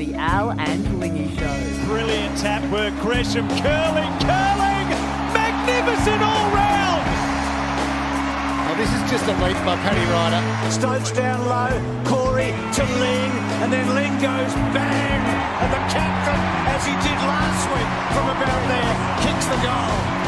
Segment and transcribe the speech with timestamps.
[0.00, 1.84] The Al and Lingy Show.
[1.84, 2.94] Brilliant tap work.
[3.04, 4.88] Gresham curling, curling.
[5.36, 7.04] Magnificent all round.
[8.64, 10.40] Oh, this is just a leap by Paddy Ryder.
[10.72, 11.76] Stokes down low.
[12.08, 13.32] Corey to Ling.
[13.60, 15.20] And then Ling goes bang.
[15.60, 16.40] And the captain,
[16.72, 20.19] as he did last week from about there, kicks the goal.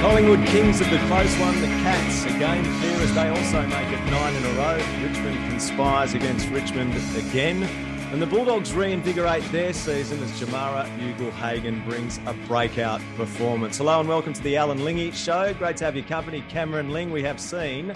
[0.00, 1.60] Collingwood Kings of the close one.
[1.60, 4.76] The Cats again clear as they also make it nine in a row.
[5.06, 7.64] Richmond conspires against Richmond again.
[8.10, 13.76] And the Bulldogs reinvigorate their season as Jamarra Ugle-Hagan brings a breakout performance.
[13.76, 15.52] Hello and welcome to the Al and Lingy Show.
[15.52, 17.12] Great to have your company, Cameron Ling.
[17.12, 17.94] We have seen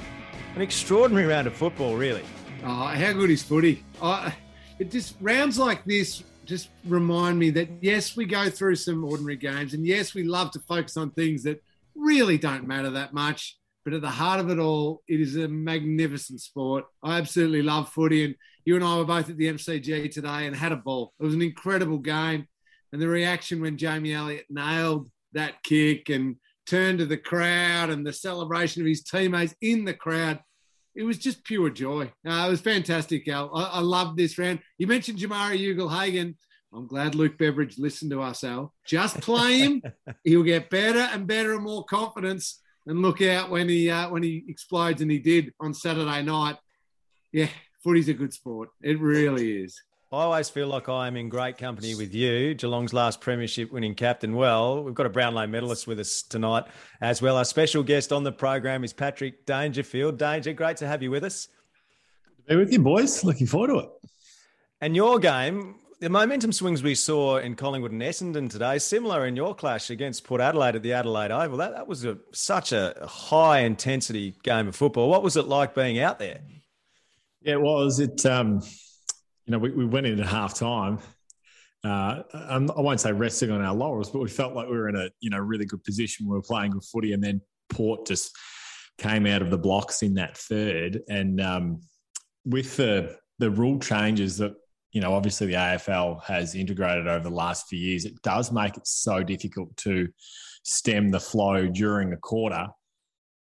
[0.57, 2.23] an extraordinary round of football, really.
[2.65, 3.83] Oh, how good is footy?
[4.03, 4.31] Oh,
[4.79, 9.37] it just rounds like this just remind me that yes, we go through some ordinary
[9.37, 11.63] games, and yes, we love to focus on things that
[11.97, 13.59] really don't matter that much.
[13.85, 16.85] But at the heart of it all, it is a magnificent sport.
[17.03, 18.25] I absolutely love footy.
[18.25, 21.13] And you and I were both at the MCG today and had a ball.
[21.21, 22.47] It was an incredible game.
[22.93, 28.07] And the reaction when Jamie Elliott nailed that kick and turned to the crowd and
[28.07, 30.41] the celebration of his teammates in the crowd,
[30.95, 32.11] it was just pure joy.
[32.27, 33.55] Uh, it was fantastic, Al.
[33.55, 34.61] I, I love this round.
[34.79, 36.37] You mentioned Jamarra Ugle-Hagan.
[36.75, 38.75] I'm glad Luke Beveridge listened to us, Al.
[38.85, 39.83] Just play him.
[40.25, 42.61] He'll get better and better and more confidence.
[42.87, 46.57] And look out when he uh, when he explodes, and he did on Saturday night.
[47.33, 47.49] Yeah,
[47.83, 48.71] footy's a good sport.
[48.83, 49.81] It really is.
[50.13, 54.37] I always feel like I'm in great company with you, Geelong's last premiership winning captain.
[54.37, 56.65] Well, we've got a Brownlow medalist with us tonight
[57.01, 57.37] as well.
[57.37, 60.19] Our special guest on the program is Patrick Dangerfield.
[60.19, 61.49] Danger, great to have you with us.
[62.27, 63.25] Good to be with you, boys.
[63.25, 63.91] Looking forward to it.
[64.81, 69.35] And your game the momentum swings we saw in Collingwood and Essendon today, similar in
[69.37, 71.57] your clash against Port Adelaide at the Adelaide Oval.
[71.57, 75.09] That, that was a, such a high intensity game of football.
[75.09, 76.41] What was it like being out there?
[77.41, 78.01] Yeah, it was.
[78.01, 78.61] It, um,
[79.47, 80.99] you know, we, we went in at half time.
[81.83, 84.97] Uh, I won't say resting on our laurels, but we felt like we were in
[84.97, 86.27] a you know really good position.
[86.29, 87.41] We were playing good footy, and then
[87.71, 88.37] Port just
[88.99, 91.01] came out of the blocks in that third.
[91.09, 91.81] And um,
[92.45, 94.55] with the the rule changes that
[94.95, 98.05] you know, obviously the AFL has integrated over the last few years.
[98.05, 100.09] It does make it so difficult to
[100.63, 102.69] stem the flow during the quarter.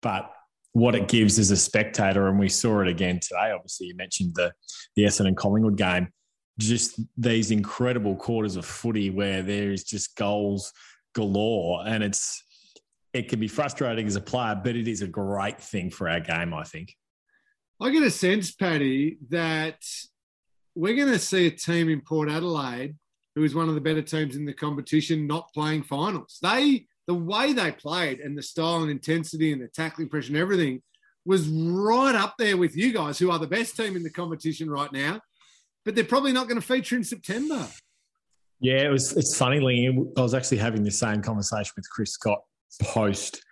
[0.03, 0.29] But
[0.73, 3.53] what it gives as a spectator, and we saw it again today.
[3.55, 4.53] Obviously, you mentioned the
[4.97, 6.09] the Essendon Collingwood game.
[6.59, 10.73] Just these incredible quarters of footy where there is just goals
[11.15, 12.43] galore, and it's
[13.13, 16.21] it can be frustrating as a player, but it is a great thing for our
[16.21, 16.53] game.
[16.53, 16.93] I think.
[17.81, 19.79] I get a sense, Paddy, that
[20.77, 22.95] we're going to see a team in Port Adelaide
[23.35, 26.39] who is one of the better teams in the competition not playing finals.
[26.43, 30.37] They the way they played and the style and intensity and the tackling pressure and
[30.37, 30.83] everything
[31.25, 34.71] was right up there with you guys, who are the best team in the competition
[34.71, 35.21] right now.
[35.85, 37.67] But they're probably not going to feature in September.
[38.59, 39.17] Yeah, it was.
[39.17, 39.89] It's funny, Lee.
[40.17, 42.41] I was actually having the same conversation with Chris Scott
[42.83, 43.45] post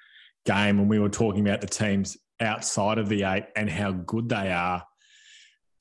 [0.47, 4.29] game, and we were talking about the teams outside of the eight and how good
[4.29, 4.83] they are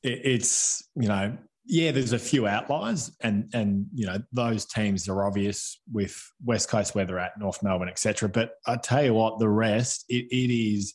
[0.04, 5.26] it's you know yeah, there's a few outliers, and and you know those teams are
[5.26, 8.28] obvious with West Coast weather at North Melbourne, etc.
[8.28, 10.94] But I tell you what, the rest it, it is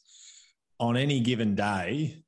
[0.79, 2.23] on any given day,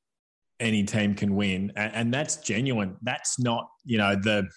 [0.59, 2.97] any team can win, and, and that's genuine.
[3.03, 4.49] That's not you know the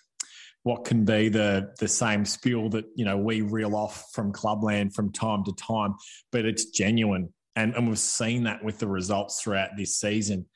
[0.63, 4.95] what can be the the same spiel that you know we reel off from clubland
[4.95, 5.95] from time to time,
[6.33, 10.47] but it's genuine, and and we've seen that with the results throughout this season,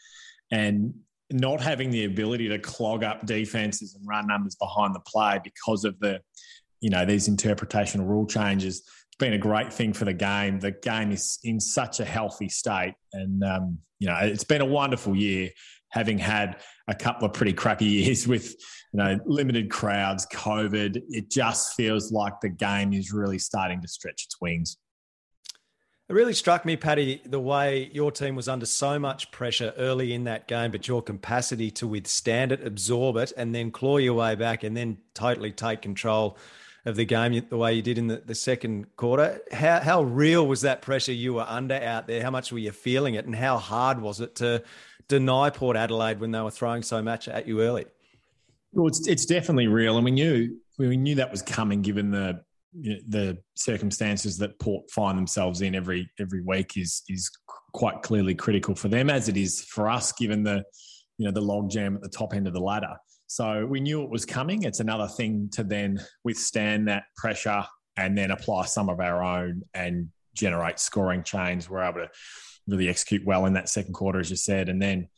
[0.51, 0.95] and
[1.31, 5.85] not having the ability to clog up defenses and run numbers behind the play because
[5.85, 6.21] of the,
[6.81, 8.79] you know, these interpretational rule changes.
[8.79, 10.59] It's been a great thing for the game.
[10.59, 14.67] The game is in such a healthy state, and um, you know, it's been a
[14.67, 15.51] wonderful year.
[15.91, 18.55] Having had a couple of pretty crappy years with,
[18.93, 23.89] you know, limited crowds, COVID, it just feels like the game is really starting to
[23.89, 24.77] stretch its wings.
[26.09, 30.15] It really struck me, Paddy, the way your team was under so much pressure early
[30.15, 34.15] in that game, but your capacity to withstand it, absorb it, and then claw your
[34.15, 36.39] way back and then totally take control
[36.87, 39.39] of the game the way you did in the, the second quarter.
[39.53, 42.23] How, how real was that pressure you were under out there?
[42.23, 43.27] How much were you feeling it?
[43.27, 44.63] And how hard was it to
[45.09, 47.85] deny Port Adelaide when they were throwing so much at you early?
[48.73, 49.97] Well, it's, it's definitely real.
[49.97, 52.43] And we knew, we knew that was coming given the,
[52.73, 57.31] you know, the circumstances that Port find themselves in every every week is is
[57.73, 60.63] quite clearly critical for them as it is for us given the
[61.17, 62.95] you know the log jam at the top end of the ladder
[63.29, 64.63] so we knew it was coming.
[64.63, 67.63] It's another thing to then withstand that pressure
[67.97, 71.69] and then apply some of our own and generate scoring chains.
[71.69, 72.09] We're able to
[72.67, 74.71] really execute well in that second quarter, as you said.
[74.71, 75.09] And then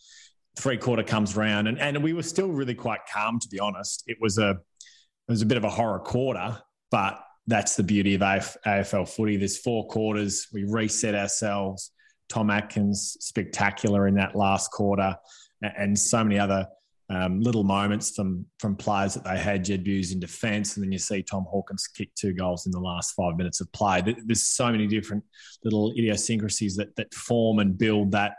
[0.58, 4.03] three quarter comes round and, and we were still really quite calm, to be honest.
[4.08, 6.61] It was a it was a bit of a horror quarter,
[6.91, 9.37] but that's the beauty of AFL footy.
[9.37, 10.49] There's four quarters.
[10.52, 11.93] We reset ourselves.
[12.29, 15.17] Tom Atkins spectacular in that last quarter,
[15.62, 16.67] and so many other
[17.11, 19.64] um, little moments from from players that they had.
[19.64, 22.81] Jed Bews in defence, and then you see Tom Hawkins kick two goals in the
[22.81, 24.00] last five minutes of play.
[24.25, 25.25] There's so many different
[25.64, 28.35] little idiosyncrasies that that form and build that.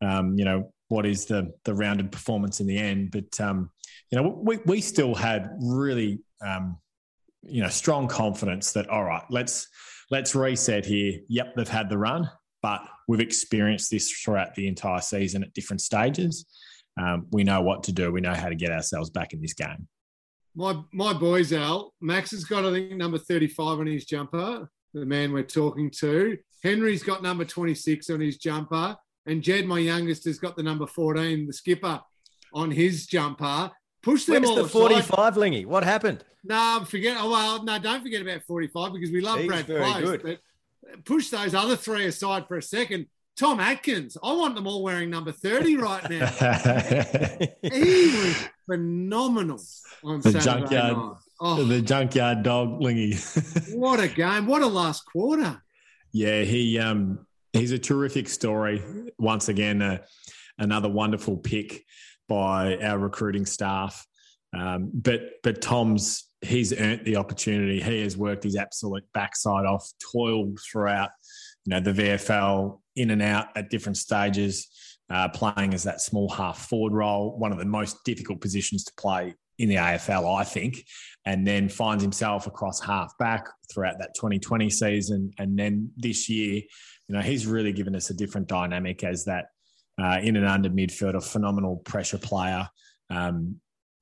[0.00, 3.70] Um, you know what is the the rounded performance in the end, but um,
[4.10, 6.78] you know we we still had really um,
[7.42, 9.68] you know strong confidence that all right, let's
[10.10, 11.20] let's reset here.
[11.28, 12.30] Yep, they've had the run,
[12.62, 16.46] but we've experienced this throughout the entire season at different stages
[16.98, 18.10] um, we know what to do.
[18.10, 19.88] We know how to get ourselves back in this game.
[20.54, 24.70] My my boys, Al Max has got I think number thirty five on his jumper.
[24.94, 26.38] The man we're talking to.
[26.62, 28.96] Henry's got number twenty six on his jumper,
[29.26, 32.00] and Jed, my youngest, has got the number fourteen, the skipper,
[32.54, 33.70] on his jumper.
[34.06, 34.70] Push them Where's all the aside.
[34.70, 35.64] 45, Lingy?
[35.64, 36.22] What happened?
[36.44, 37.16] No, forget.
[37.18, 40.02] Oh, well, no, don't forget about 45 because we love He's Brad very Close.
[40.04, 40.22] good.
[40.22, 43.06] But push those other three aside for a second.
[43.36, 46.26] Tom Atkins, I want them all wearing number 30 right now.
[47.62, 49.60] he was phenomenal
[50.04, 51.16] on the Saturday junkyard, night.
[51.40, 53.16] Oh, the junkyard dog, Lingy.
[53.74, 54.46] what a game.
[54.46, 55.60] What a last quarter.
[56.12, 58.84] yeah, he um, he's a terrific story.
[59.18, 59.98] Once again, uh,
[60.58, 61.84] another wonderful pick
[62.28, 64.06] by our recruiting staff.
[64.56, 67.80] Um, but but Tom's he's earned the opportunity.
[67.80, 71.10] He has worked his absolute backside off, toiled throughout,
[71.64, 74.68] you know, the VFL in and out at different stages,
[75.10, 78.92] uh, playing as that small half forward role, one of the most difficult positions to
[78.96, 80.84] play in the AFL, I think,
[81.24, 85.30] and then finds himself across half back throughout that 2020 season.
[85.38, 86.62] And then this year,
[87.08, 89.46] you know, he's really given us a different dynamic as that
[90.00, 92.68] uh, in and under midfield, a phenomenal pressure player.
[93.10, 93.60] Um,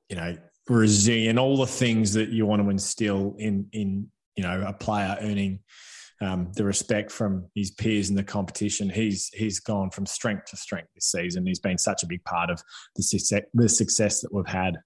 [0.08, 0.37] you know,
[0.69, 5.17] resilient, all the things that you want to instill in in you know a player
[5.20, 5.61] earning
[6.20, 8.88] um, the respect from his peers in the competition.
[8.88, 11.46] He's he's gone from strength to strength this season.
[11.46, 12.62] He's been such a big part of
[12.97, 14.79] the success, the success that we've had.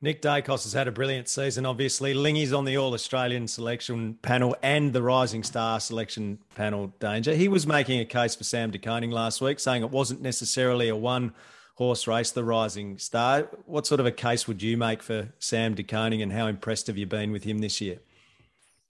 [0.00, 2.12] Nick Daicos has had a brilliant season, obviously.
[2.12, 7.34] Lingy's on the All Australian selection panel and the Rising Star selection panel, Danger.
[7.34, 10.88] He was making a case for Sam De Koning last week, saying it wasn't necessarily
[10.88, 11.32] a one
[11.76, 13.48] horse race, the Rising Star.
[13.66, 16.86] What sort of a case would you make for Sam De Koning and how impressed
[16.88, 17.98] have you been with him this year?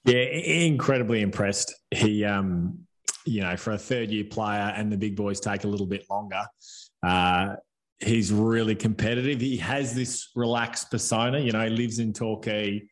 [0.05, 1.75] Yeah, incredibly impressed.
[1.91, 2.81] He, um,
[3.25, 6.05] you know, for a third year player and the big boys take a little bit
[6.11, 6.43] longer.
[7.03, 7.55] Uh,
[8.05, 9.41] he's really competitive.
[9.41, 11.39] He has this relaxed persona.
[11.39, 12.83] You know, he lives in Torquay.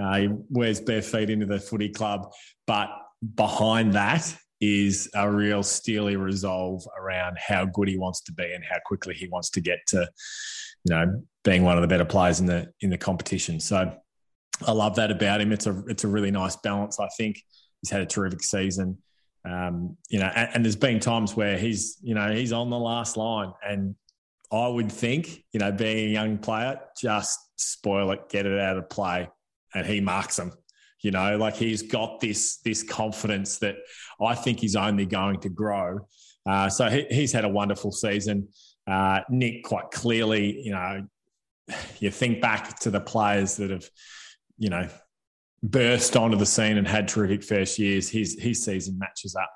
[0.00, 2.32] Uh, he wears bare feet into the footy club,
[2.66, 2.88] but
[3.34, 8.64] behind that is a real steely resolve around how good he wants to be and
[8.64, 10.08] how quickly he wants to get to,
[10.84, 13.60] you know, being one of the better players in the in the competition.
[13.60, 13.92] So
[14.66, 15.52] I love that about him.
[15.52, 16.98] It's a it's a really nice balance.
[17.00, 17.42] I think
[17.80, 18.98] he's had a terrific season.
[19.44, 22.78] Um, you know, and, and, there's been times where he's you know he's on the
[22.78, 23.94] last line, and
[24.50, 28.76] I would think you know being a young player, just spoil it, get it out
[28.76, 29.28] of play,
[29.74, 30.52] and he marks them.
[31.00, 33.76] You know, like he's got this this confidence that
[34.20, 36.00] I think he's only going to grow.
[36.46, 38.48] Uh, so he, he's had a wonderful season.
[38.86, 41.06] Uh, Nick, quite clearly, you know,
[41.98, 43.88] you think back to the players that have
[44.58, 44.88] you know,
[45.62, 49.52] burst onto the scene and had terrific first years, his his season matches up,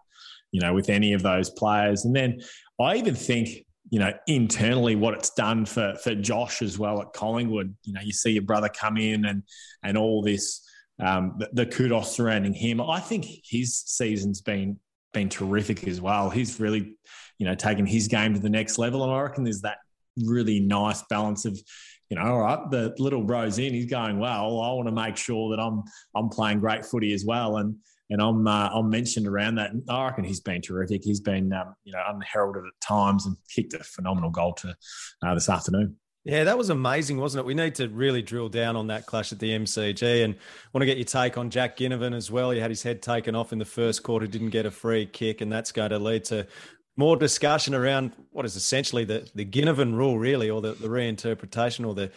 [0.52, 2.04] you know, with any of those players.
[2.04, 2.40] And then
[2.80, 7.12] I even think, you know, internally what it's done for for Josh as well at
[7.12, 7.76] Collingwood.
[7.84, 9.42] You know, you see your brother come in and
[9.84, 10.66] and all this
[10.98, 12.80] um, the, the kudos surrounding him.
[12.80, 14.80] I think his season's been
[15.12, 16.30] been terrific as well.
[16.30, 16.96] He's really,
[17.38, 19.04] you know, taken his game to the next level.
[19.04, 19.76] And I reckon there's that
[20.24, 21.60] really nice balance of
[22.08, 24.60] you know, all right, the little bro's in, he's going well.
[24.60, 25.82] I want to make sure that I'm
[26.14, 27.76] I'm playing great footy as well, and
[28.12, 29.72] and I'm uh, I'm mentioned around that.
[29.72, 31.02] And I reckon he's been terrific.
[31.02, 34.76] He's been um, you know unheralded at times and kicked a phenomenal goal to
[35.24, 35.96] uh, this afternoon.
[36.24, 37.46] Yeah, that was amazing, wasn't it?
[37.46, 40.36] We need to really drill down on that clash at the MCG and
[40.72, 42.52] want to get your take on Jack Ginnivan as well.
[42.52, 45.40] He had his head taken off in the first quarter, didn't get a free kick,
[45.40, 46.46] and that's going to lead to
[46.96, 51.84] more discussion around what is essentially the, the Ginnivan rule, really, or the, the reinterpretation
[51.84, 52.12] or the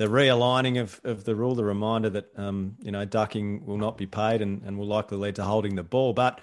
[0.00, 3.98] the realigning of, of the rule, the reminder that um, you know ducking will not
[3.98, 6.14] be paid and, and will likely lead to holding the ball.
[6.14, 6.40] But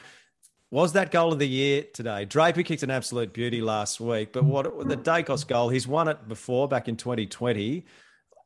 [0.70, 2.26] was that goal of the year today?
[2.26, 6.28] Draper kicked an absolute beauty last week, but what the Daicos goal, he's won it
[6.28, 7.84] before back in 2020.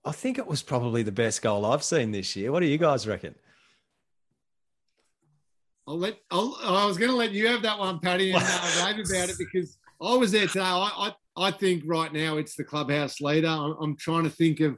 [0.05, 2.53] I think it was probably the best goal I've seen this year.
[2.53, 3.35] What do you guys reckon?
[5.89, 6.19] I'll let.
[6.31, 9.29] I'll, I was going to let you have that one, Paddy, and uh, rave about
[9.29, 10.61] it because I was there today.
[10.61, 13.49] I, I, I think right now it's the clubhouse leader.
[13.49, 14.77] I'm, I'm trying to think of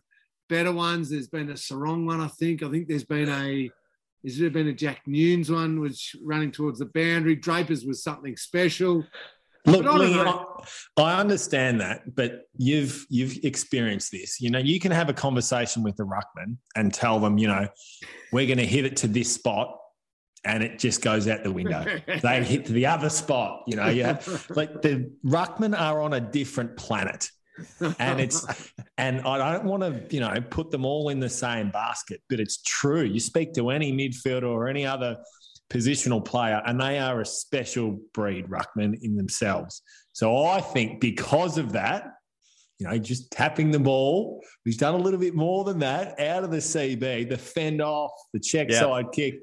[0.54, 1.10] better ones.
[1.10, 2.62] There's been a Serong one, I think.
[2.62, 3.72] I think there's been a
[4.24, 7.36] there been a Jack Newnes one, which running towards the boundary?
[7.36, 9.04] Drapers was something special.
[9.66, 10.46] Look, I,
[10.98, 14.40] I, understand that, but you've you've experienced this.
[14.40, 17.68] You know, you can have a conversation with the ruckman and tell them, you know,
[18.32, 19.76] we're going to hit it to this spot,
[20.44, 21.84] and it just goes out the window.
[22.22, 23.64] they hit to the other spot.
[23.66, 27.30] You know, yeah, like the ruckmen are on a different planet
[28.00, 28.46] and it's
[28.98, 32.40] and I don't want to you know put them all in the same basket, but
[32.40, 33.04] it's true.
[33.04, 35.18] You speak to any midfielder or any other
[35.70, 39.82] positional player, and they are a special breed ruckman in themselves.
[40.14, 42.06] So I think because of that,
[42.80, 46.44] you know, just tapping the ball, he's done a little bit more than that out
[46.44, 48.82] of the CB, the fend off, the check yeah.
[48.82, 49.36] side kick.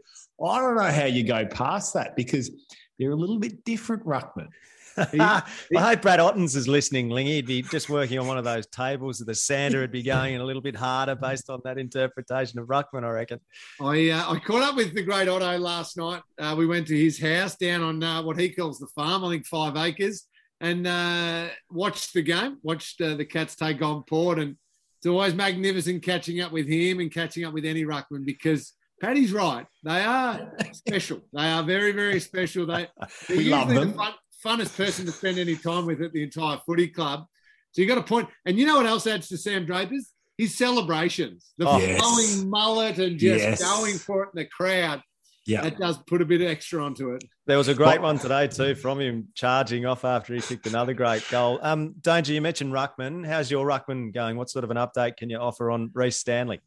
[0.45, 2.51] I don't know how you go past that because
[2.99, 4.49] they're a little bit different ruckman.
[5.15, 5.43] I
[5.75, 7.37] hope Brad Ottens is listening, Lingy.
[7.37, 9.19] He'd be just working on one of those tables.
[9.19, 12.67] The sander would be going in a little bit harder based on that interpretation of
[12.67, 13.41] Ruckman, I reckon.
[13.81, 16.23] I uh, I caught up with the great Otto last night.
[16.39, 19.31] Uh, we went to his house down on uh, what he calls the farm, I
[19.31, 20.27] think five acres,
[20.61, 24.39] and uh, watched the game, watched uh, the Cats take on Port.
[24.39, 24.57] And
[24.99, 29.33] it's always magnificent catching up with him and catching up with any Ruckman because– Paddy's
[29.33, 29.67] right.
[29.83, 31.23] They are special.
[31.33, 32.67] They are very, very special.
[32.67, 32.89] They,
[33.29, 33.97] we love them.
[33.97, 37.25] The funnest person to spend any time with at the entire footy club.
[37.73, 38.29] So you got a point.
[38.45, 40.13] And you know what else adds to Sam Draper's?
[40.39, 42.01] His celebrations, the oh, yes.
[42.01, 43.63] flowing mullet and just yes.
[43.63, 45.03] going for it in the crowd.
[45.47, 47.25] Yeah, that does put a bit of extra onto it.
[47.47, 50.95] There was a great one today too from him charging off after he kicked another
[50.95, 51.59] great goal.
[51.61, 53.27] Um, Danger, you mentioned Ruckman.
[53.27, 54.37] How's your Ruckman going?
[54.37, 56.61] What sort of an update can you offer on Rhys Stanley?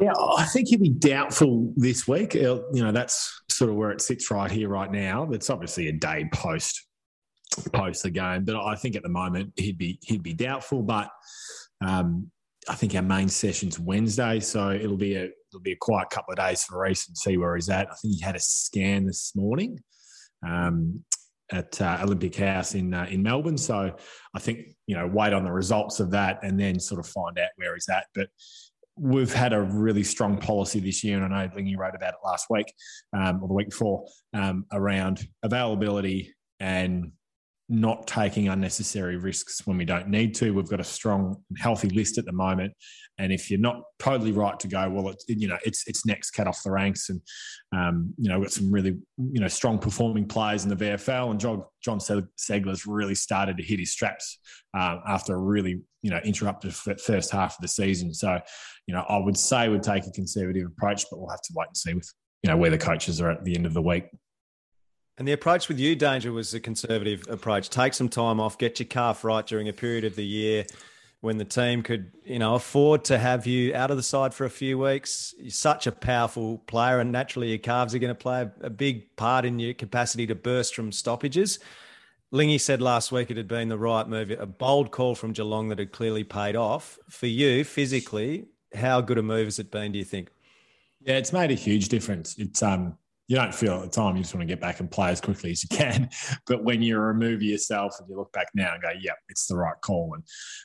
[0.00, 2.34] Yeah, I think he'd be doubtful this week.
[2.34, 5.30] You know, that's sort of where it sits right here, right now.
[5.32, 6.86] It's obviously a day post
[7.72, 10.82] post the game, but I think at the moment he'd be he'd be doubtful.
[10.82, 11.10] But
[11.84, 12.30] um,
[12.68, 16.32] I think our main session's Wednesday, so it'll be a it'll be a quiet couple
[16.32, 17.88] of days for Rhys and see where he's at.
[17.90, 19.78] I think he had a scan this morning.
[20.46, 21.04] Um,
[21.52, 23.58] at uh, Olympic House in uh, in Melbourne.
[23.58, 23.94] So
[24.34, 27.38] I think you know wait on the results of that and then sort of find
[27.38, 28.06] out where he's at.
[28.14, 28.28] But
[28.96, 32.20] we've had a really strong policy this year, and I know Lingy wrote about it
[32.24, 32.72] last week
[33.12, 37.12] um, or the week before um, around availability and
[37.68, 40.52] not taking unnecessary risks when we don't need to.
[40.52, 42.72] We've got a strong, healthy list at the moment,
[43.18, 46.32] and if you're not totally right to go, well, it's you know it's it's next
[46.32, 47.20] cut off the ranks, and
[47.74, 51.30] um, you know we've got some really you know strong performing players in the VFL,
[51.30, 54.38] and Jon Jon Ceglar's really started to hit his straps
[54.76, 58.12] uh, after a really you know interrupted first half of the season.
[58.12, 58.40] So,
[58.86, 61.68] you know, I would say we'd take a conservative approach, but we'll have to wait
[61.68, 64.04] and see with you know where the coaches are at the end of the week.
[65.18, 67.68] And the approach with you, Danger, was a conservative approach.
[67.68, 70.64] Take some time off, get your calf right during a period of the year
[71.20, 74.44] when the team could, you know, afford to have you out of the side for
[74.44, 75.34] a few weeks.
[75.38, 79.14] You're such a powerful player, and naturally your calves are going to play a big
[79.16, 81.60] part in your capacity to burst from stoppages.
[82.32, 85.68] Lingy said last week it had been the right move, a bold call from Geelong
[85.68, 86.98] that had clearly paid off.
[87.08, 90.30] For you, physically, how good a move has it been, do you think?
[91.02, 92.36] Yeah, it's made a huge difference.
[92.38, 92.96] It's um
[93.32, 95.18] you don't feel at the time you just want to get back and play as
[95.18, 96.10] quickly as you can.
[96.46, 99.56] But when you remove yourself and you look back now and go, "Yep, it's the
[99.56, 100.22] right call." And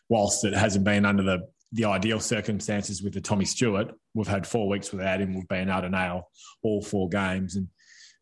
[0.10, 4.46] whilst it hasn't been under the the ideal circumstances with the Tommy Stewart, we've had
[4.46, 5.34] four weeks without him.
[5.34, 6.30] We've been able to nail
[6.62, 7.70] all four games, and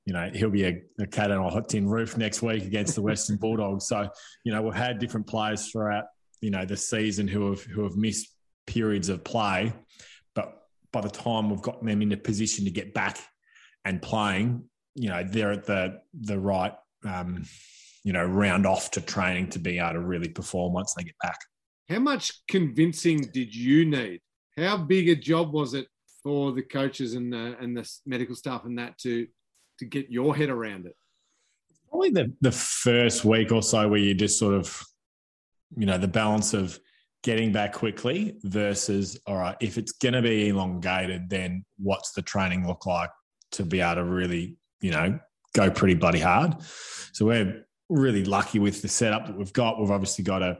[0.05, 2.93] you know he'll be a, a cat on a hot tin roof next week against
[2.93, 3.87] the Western Bulldogs.
[3.87, 4.07] So
[4.43, 6.05] you know we've had different players throughout
[6.41, 8.27] you know the season who have who have missed
[8.67, 9.73] periods of play,
[10.35, 13.17] but by the time we've gotten them in a position to get back
[13.85, 14.63] and playing,
[14.95, 16.73] you know, they're at the the right
[17.05, 17.45] um,
[18.03, 21.15] you know round off to training to be able to really perform once they get
[21.21, 21.37] back.
[21.89, 24.21] How much convincing did you need?
[24.57, 25.87] How big a job was it
[26.23, 29.27] for the coaches and the, and the medical staff and that to
[29.79, 30.95] to get your head around it?
[31.89, 34.81] Probably the the first week or so where you just sort of,
[35.77, 36.79] you know, the balance of
[37.23, 42.21] getting back quickly versus all right, if it's going to be elongated, then what's the
[42.21, 43.09] training look like
[43.55, 45.19] to be able to really, you know,
[45.53, 46.55] go pretty bloody hard.
[47.13, 49.79] So we're really lucky with the setup that we've got.
[49.79, 50.59] We've obviously got a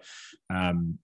[0.50, 1.00] um,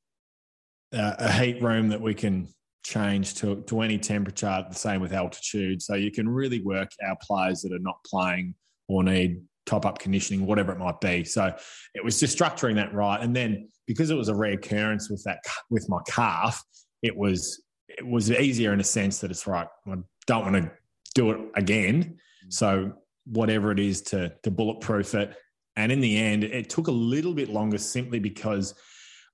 [0.93, 2.47] a heat room that we can
[2.83, 5.81] change to, to any temperature, the same with altitude.
[5.81, 8.55] So you can really work our players that are not playing
[8.87, 11.23] or need top up conditioning, whatever it might be.
[11.23, 11.55] So
[11.93, 13.21] it was just structuring that right.
[13.21, 16.61] And then because it was a reoccurrence with that with my calf,
[17.01, 19.67] it was it was easier in a sense that it's right.
[19.87, 19.95] I
[20.27, 20.71] don't want to
[21.13, 22.17] do it again.
[22.49, 22.93] So
[23.25, 25.35] whatever it is to to bulletproof it.
[25.75, 28.75] And in the end, it took a little bit longer simply because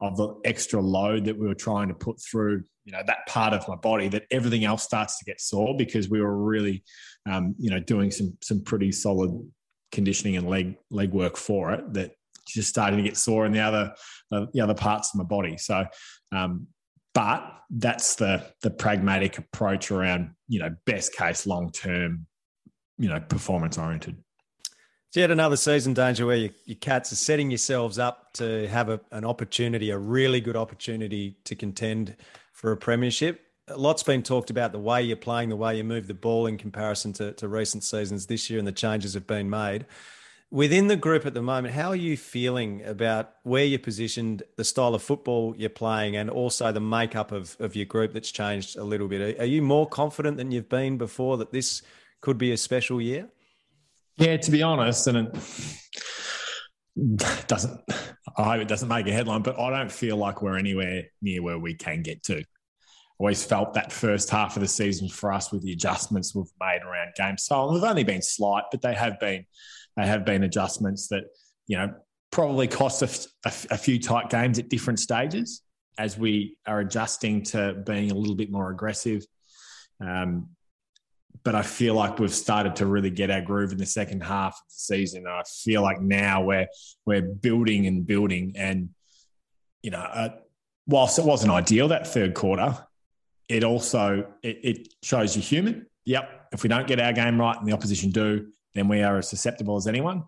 [0.02, 3.54] of the extra load that we were trying to put through, you know, that part
[3.54, 6.84] of my body that everything else starts to get sore because we were really,
[7.30, 9.32] um, you know, doing some some pretty solid
[9.92, 12.12] conditioning and leg leg work for it that
[12.48, 13.94] just starting to get sore in the other
[14.30, 15.58] the other parts of my body.
[15.58, 15.86] So,
[16.32, 16.68] um,
[17.18, 22.28] but that's the the pragmatic approach around you know best case long term,
[23.00, 24.16] you know, performance oriented.
[25.10, 28.90] So yet another season, Danger, where your, your Cats are setting yourselves up to have
[28.90, 32.16] a, an opportunity, a really good opportunity to contend
[32.54, 33.42] for a premiership.
[33.68, 36.46] A lot's been talked about the way you're playing, the way you move the ball
[36.46, 39.88] in comparison to, to recent seasons this year, and the changes have been made.
[40.50, 44.64] Within the group at the moment, how are you feeling about where you're positioned, the
[44.64, 48.78] style of football you're playing, and also the makeup of, of your group that's changed
[48.78, 49.40] a little bit?
[49.42, 51.82] Are you more confident than you've been before that this
[52.22, 53.28] could be a special year?
[54.16, 55.18] Yeah, to be honest, and
[56.96, 57.82] it doesn't.
[58.38, 61.42] I hope it doesn't make a headline, but I don't feel like we're anywhere near
[61.42, 62.44] where we can get to.
[63.20, 66.82] Always felt that first half of the season for us with the adjustments we've made
[66.84, 67.44] around games.
[67.44, 69.46] So they've only been slight, but they have been
[69.98, 71.26] they have been adjustments that
[71.68, 71.94] you know
[72.32, 75.64] probably cost a, a few tight games at different stages
[75.98, 79.26] as we are adjusting to being a little bit more aggressive.
[80.00, 80.50] Um,
[81.44, 84.54] but I feel like we've started to really get our groove in the second half
[84.54, 85.26] of the season.
[85.28, 86.68] I feel like now we're
[87.06, 88.90] we're building and building, and
[89.82, 90.30] you know, uh,
[90.88, 92.78] whilst it wasn't ideal that third quarter,
[93.48, 95.86] it also it, it shows you human.
[96.06, 99.18] Yep, if we don't get our game right and the opposition do, then we are
[99.18, 100.24] as susceptible as anyone.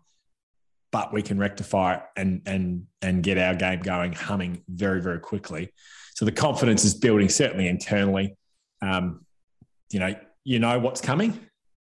[0.92, 5.20] But we can rectify it and and and get our game going, humming very very
[5.20, 5.72] quickly.
[6.16, 8.36] So the confidence is building certainly internally.
[8.82, 9.26] Um,
[9.92, 11.40] you know, you know what's coming,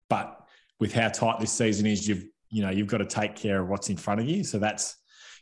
[0.08, 0.40] but
[0.80, 3.68] with how tight this season is, you've you know you've got to take care of
[3.68, 4.44] what's in front of you.
[4.44, 4.96] So that's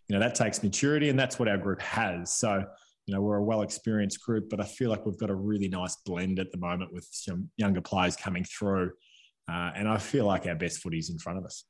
[0.09, 2.33] you know that takes maturity, and that's what our group has.
[2.33, 2.65] So
[3.07, 5.69] you know we're a well experienced group, but I feel like we've got a really
[5.69, 8.93] nice blend at the moment with some younger players coming through,
[9.49, 11.65] uh, and I feel like our best footy footy's in front of us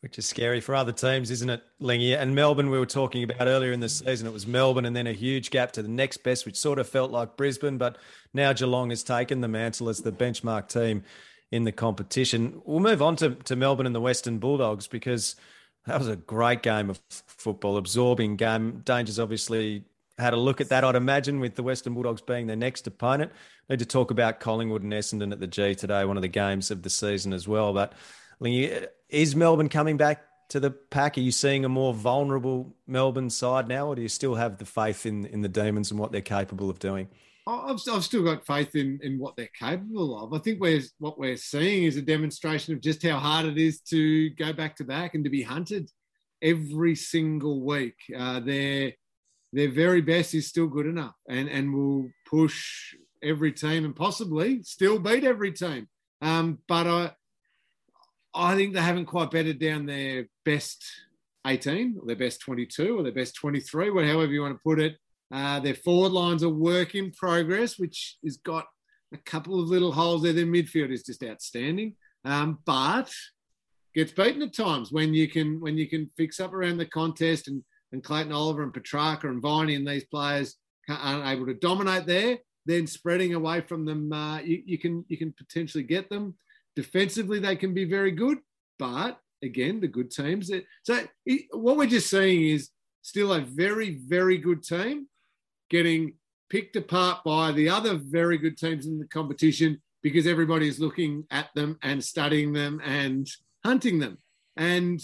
[0.00, 2.14] which is scary for other teams, isn't it, Lingy?
[2.14, 5.08] And Melbourne, we were talking about earlier in the season, it was Melbourne and then
[5.08, 7.78] a huge gap to the next best, which sort of felt like Brisbane.
[7.78, 7.98] But
[8.32, 11.02] now Geelong has taken the mantle as the benchmark team
[11.50, 12.62] in the competition.
[12.64, 15.34] We'll move on to, to Melbourne and the Western Bulldogs because
[15.86, 18.82] that was a great game of football, absorbing game.
[18.84, 19.84] Danger's obviously
[20.18, 23.32] had a look at that, I'd imagine, with the Western Bulldogs being their next opponent.
[23.68, 26.70] Need to talk about Collingwood and Essendon at the G today, one of the games
[26.70, 27.72] of the season as well.
[27.72, 27.92] But
[29.08, 31.18] is Melbourne coming back to the pack?
[31.18, 34.64] Are you seeing a more vulnerable Melbourne side now, or do you still have the
[34.64, 37.08] faith in in the Demons and what they're capable of doing?
[37.48, 40.34] I've, I've still got faith in, in what they're capable of.
[40.34, 43.80] I think we're, what we're seeing is a demonstration of just how hard it is
[43.82, 45.90] to go back to back and to be hunted
[46.42, 47.96] every single week.
[48.16, 48.92] Uh, their
[49.52, 54.62] their very best is still good enough, and and will push every team and possibly
[54.62, 55.88] still beat every team.
[56.20, 57.12] Um, but I
[58.34, 60.84] I think they haven't quite bedded down their best
[61.46, 64.96] 18 or their best 22 or their best 23, however you want to put it.
[65.30, 68.66] Uh, their forward lines are work in progress, which has got
[69.12, 70.32] a couple of little holes there.
[70.32, 73.10] Their midfield is just outstanding, um, but
[73.94, 77.48] gets beaten at times when you can when you can fix up around the contest
[77.48, 80.56] and and Clayton Oliver and Petrarca and Viney and these players
[80.88, 82.38] aren't able to dominate there.
[82.66, 86.34] Then spreading away from them, uh, you, you can you can potentially get them.
[86.76, 88.38] Defensively, they can be very good,
[88.78, 90.50] but again, the good teams.
[90.82, 91.00] So
[91.52, 92.70] what we're just seeing is
[93.02, 95.06] still a very, very good team
[95.70, 96.14] getting
[96.50, 101.24] picked apart by the other very good teams in the competition because everybody is looking
[101.30, 103.28] at them and studying them and
[103.64, 104.18] hunting them.
[104.56, 105.00] And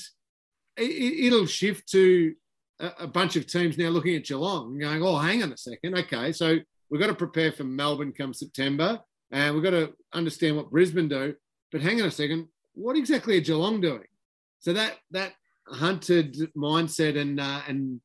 [0.76, 2.34] it'll shift to
[2.80, 5.96] a bunch of teams now looking at Geelong and going, oh, hang on a second.
[5.96, 6.58] Okay, so
[6.90, 11.08] we've got to prepare for Melbourne come September and we've got to understand what Brisbane
[11.08, 11.34] do.
[11.70, 14.06] But hang on a second, what exactly are Geelong doing?
[14.60, 15.32] So that that
[15.68, 18.00] hunted mindset and uh, and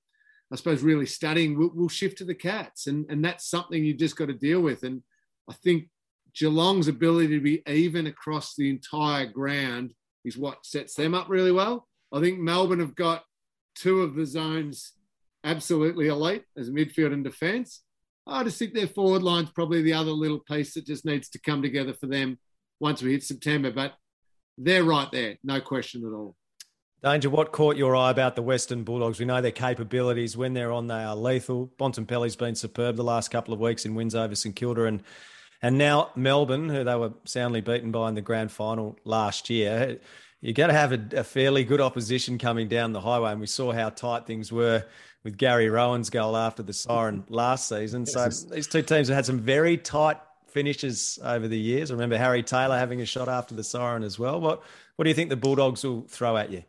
[0.51, 2.87] I suppose, really studying will, will shift to the Cats.
[2.87, 4.83] And, and that's something you just got to deal with.
[4.83, 5.03] And
[5.49, 5.89] I think
[6.33, 9.93] Geelong's ability to be even across the entire ground
[10.25, 11.87] is what sets them up really well.
[12.11, 13.23] I think Melbourne have got
[13.79, 14.93] two of the zones
[15.43, 17.81] absolutely elite as midfield and defence.
[18.27, 21.39] I just think their forward line's probably the other little piece that just needs to
[21.39, 22.37] come together for them
[22.79, 23.71] once we hit September.
[23.71, 23.93] But
[24.57, 26.35] they're right there, no question at all.
[27.01, 29.19] Danger, what caught your eye about the Western Bulldogs?
[29.19, 30.35] We know their capabilities.
[30.35, 31.71] When they're on, they are lethal.
[31.79, 35.01] Bontempelli's been superb the last couple of weeks in wins over St Kilda and
[35.61, 39.99] and now Melbourne, who they were soundly beaten by in the grand final last year.
[40.41, 43.47] You got to have a, a fairly good opposition coming down the highway, and we
[43.47, 44.85] saw how tight things were
[45.23, 48.05] with Gary Rohan's goal after the siren last season.
[48.05, 51.91] So these two teams have had some very tight finishes over the years.
[51.91, 54.39] I remember Harry Taylor having a shot after the siren as well.
[54.39, 54.63] What
[54.95, 56.63] what do you think the Bulldogs will throw at you?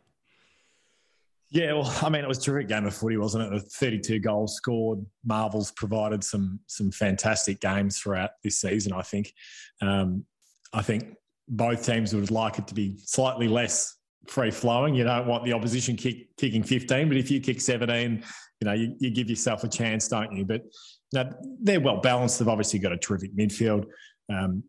[1.49, 3.49] Yeah, well, I mean, it was a terrific game of footy, wasn't it?
[3.51, 5.05] The 32 goals scored.
[5.25, 8.91] Marvels provided some some fantastic games throughout this season.
[8.91, 9.33] I think.
[9.81, 10.25] Um,
[10.73, 11.17] I think
[11.51, 14.95] both teams would like it to be slightly less free flowing.
[14.95, 18.23] You don't want the opposition kick, kicking 15, but if you kick 17,
[18.61, 20.45] you know, you, you give yourself a chance, don't you?
[20.45, 20.61] But
[21.13, 21.29] now
[21.61, 22.39] they're well balanced.
[22.39, 23.85] They've obviously got a terrific midfield.
[24.31, 24.63] Um,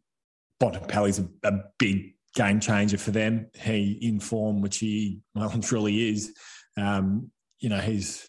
[0.60, 3.46] Bontempelli's a, a big game changer for them.
[3.54, 6.34] He in form, which he well and truly is.
[6.76, 8.28] Um, you know, he's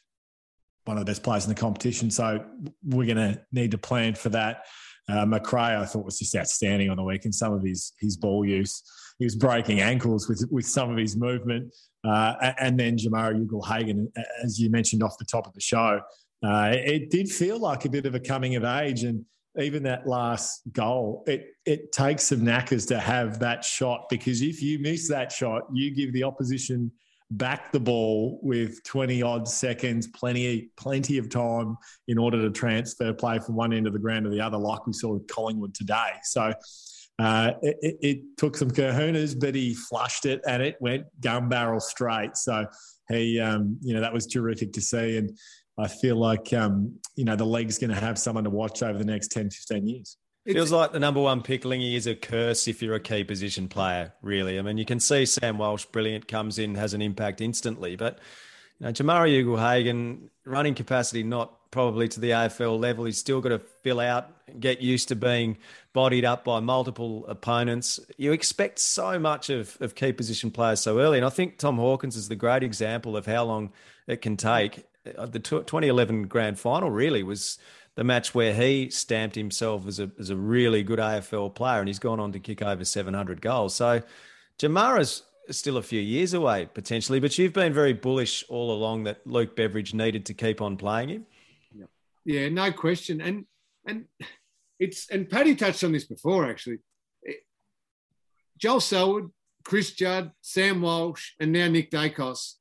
[0.85, 2.11] one of the best players in the competition.
[2.11, 2.45] So
[2.83, 4.65] we're going to need to plan for that.
[5.09, 7.35] Uh, I thought was just outstanding on the weekend.
[7.35, 8.81] Some of his his ball use,
[9.19, 11.73] he was breaking ankles with with some of his movement.
[12.05, 14.11] Uh, and then Jamarra Ugle-Hagan,
[14.43, 16.01] as you mentioned off the top of the show,
[16.45, 19.03] uh, it did feel like a bit of a coming of age.
[19.03, 19.23] And
[19.59, 24.61] even that last goal, it it takes some knackers to have that shot because if
[24.61, 26.91] you miss that shot, you give the opposition
[27.37, 33.13] back the ball with 20 odd seconds, plenty, plenty of time in order to transfer
[33.13, 35.73] play from one end of the ground to the other, like we saw with Collingwood
[35.73, 36.11] today.
[36.23, 36.53] So
[37.19, 41.79] uh, it, it, took some kahunas, but he flushed it and it went gun barrel
[41.79, 42.35] straight.
[42.35, 42.65] So
[43.09, 45.17] he, um, you know, that was terrific to see.
[45.17, 45.37] And
[45.77, 48.97] I feel like, um, you know, the league's going to have someone to watch over
[48.97, 50.17] the next 10, 15 years.
[50.45, 53.69] Feels like the number one pick, Lingy, is a curse if you're a key position
[53.69, 54.59] player, really.
[54.59, 57.95] I mean, you can see Sam Walsh, brilliant, comes in, has an impact instantly.
[57.95, 58.19] But,
[58.79, 63.05] you know, Jamarra Ugle-Hagan, running capacity not probably to the AFL level.
[63.05, 64.29] He's still got to fill out,
[64.59, 65.57] get used to being
[65.93, 67.99] bodied up by multiple opponents.
[68.17, 71.17] You expect so much of, of key position players so early.
[71.17, 73.71] And I think Tom Hawkins is the great example of how long
[74.07, 74.85] it can take.
[75.17, 77.57] Uh, the 2011 grand final really was
[77.95, 81.87] the match where he stamped himself as a as a really good AFL player, and
[81.87, 83.75] he's gone on to kick over 700 goals.
[83.75, 84.01] So
[84.57, 89.25] Jamarra's still a few years away potentially, but you've been very bullish all along that
[89.27, 91.25] Luke Beveridge needed to keep on playing him.
[91.73, 91.85] Yeah,
[92.25, 93.45] yeah no question, and
[93.85, 94.05] and
[94.79, 96.79] it's and Paddy touched on this before actually.
[98.57, 99.29] Joel Selwood,
[99.65, 102.53] Chris Judd, Sam Walsh, and now Nick Daicos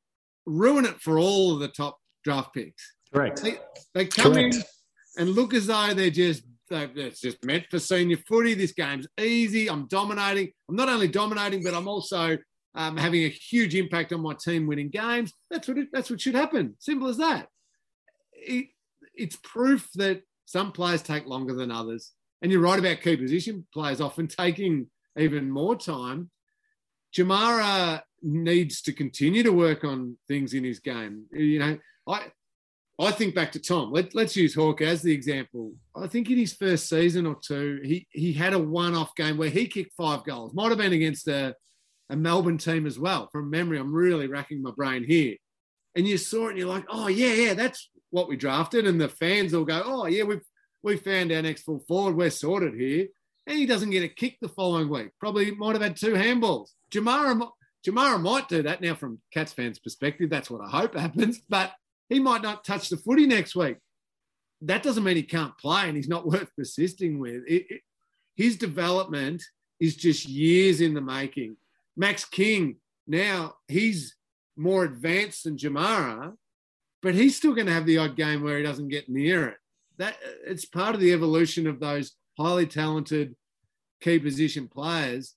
[0.47, 2.97] ruin it for all of the top draft picks.
[3.13, 3.43] Correct.
[3.43, 3.59] They,
[3.95, 4.55] they come Correct.
[4.57, 4.63] in
[5.17, 6.45] and look as though they're just
[6.75, 8.55] it's just meant for senior footy.
[8.55, 9.69] This game's easy.
[9.69, 10.53] I'm dominating.
[10.69, 12.39] I'm not only dominating, but I'm also
[12.75, 15.33] um, having a huge impact on my team winning games.
[15.51, 16.77] That's what it, that's what should happen.
[16.79, 17.49] Simple as that.
[18.33, 18.69] It,
[19.15, 23.67] it's proof that some players take longer than others, and you're right about key position
[23.73, 24.87] players often taking
[25.19, 26.31] even more time.
[27.15, 31.25] Jamarra needs to continue to work on things in his game.
[31.31, 32.29] You know, I
[33.01, 33.91] I think back to Tom.
[33.91, 35.73] Let, us use Hawk as the example.
[35.97, 39.49] I think in his first season or two, he he had a one-off game where
[39.49, 40.55] he kicked five goals.
[40.55, 41.57] Might have been against a,
[42.11, 43.29] a Melbourne team as well.
[43.33, 45.37] From memory, I'm really racking my brain here.
[45.97, 48.87] And you saw it, and you're like, oh yeah, yeah, that's what we drafted.
[48.87, 50.45] And the fans all go, oh yeah, we've
[50.83, 52.17] we found our next full forward.
[52.17, 53.07] We're sorted here.
[53.47, 55.11] And he doesn't get a kick the following week.
[55.19, 56.69] Probably might have had two handballs.
[56.93, 57.49] Jamarra
[57.85, 60.31] Jamarra might do that now from Cats fans' perspective.
[60.31, 61.41] That's what I hope happens.
[61.49, 61.73] But
[62.13, 63.77] he might not touch the footy next week.
[64.61, 67.43] That doesn't mean he can't play and he's not worth persisting with.
[67.47, 67.81] It, it,
[68.37, 69.43] his development
[69.81, 71.57] is just years in the making.
[71.97, 74.17] Max King, now he's
[74.57, 76.35] more advanced than Jamarra,
[77.03, 79.57] but he's still going to have the odd game where he doesn't get near it.
[79.99, 83.35] That it's part of the evolution of those highly talented
[84.01, 85.35] key position players.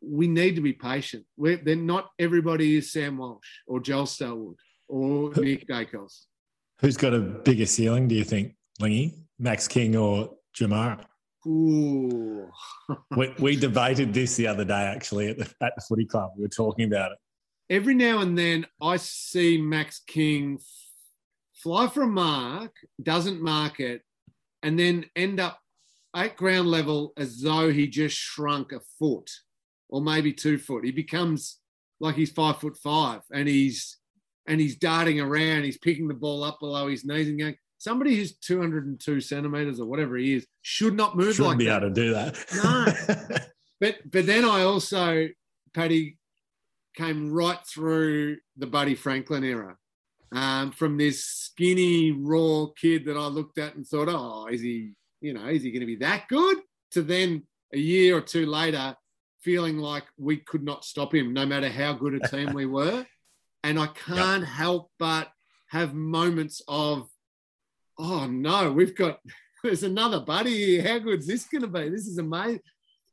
[0.00, 1.26] We need to be patient.
[1.36, 4.56] We're, they're not everybody is Sam Walsh or Joel Selwood
[4.90, 6.26] or Nick Daicos.
[6.80, 9.14] Who's got a bigger ceiling, do you think, Lingy?
[9.38, 11.04] Max King or Jamarra?
[11.46, 12.50] Ooh.
[13.16, 16.32] we, we debated this the other day, actually, at the, at the footy club.
[16.36, 17.18] We were talking about it.
[17.70, 20.58] Every now and then, I see Max King
[21.54, 24.02] fly for a mark, doesn't mark it,
[24.62, 25.60] and then end up
[26.14, 29.30] at ground level as though he just shrunk a foot
[29.88, 30.84] or maybe two foot.
[30.84, 31.58] He becomes
[32.00, 33.98] like he's five foot five and he's
[34.46, 38.14] and he's darting around, he's picking the ball up below his knees and going, somebody
[38.14, 41.82] who's 202 centimeters or whatever he is should not move Shouldn't like be that.
[41.82, 42.36] able to do that.
[42.54, 43.36] No.
[43.80, 45.28] but but then I also,
[45.74, 46.18] Paddy,
[46.94, 49.76] came right through the Buddy Franklin era.
[50.32, 54.92] Um, from this skinny, raw kid that I looked at and thought, oh, is he,
[55.20, 56.58] you know, is he going to be that good?
[56.92, 58.94] To then a year or two later,
[59.40, 63.06] feeling like we could not stop him, no matter how good a team we were.
[63.62, 65.28] And I can't help but
[65.68, 67.08] have moments of,
[67.98, 69.20] oh no, we've got
[69.64, 70.82] there's another buddy here.
[70.82, 71.88] How good's this going to be?
[71.88, 72.60] This is amazing.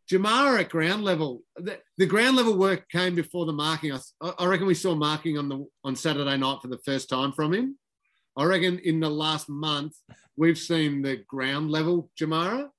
[0.10, 3.92] Jamarra at ground level, the, the ground level work came before the marking.
[3.92, 4.00] I,
[4.40, 7.54] I reckon we saw marking on the on Saturday night for the first time from
[7.54, 7.78] him.
[8.38, 9.96] I reckon in the last month
[10.38, 12.70] we've seen the ground level Jamarra,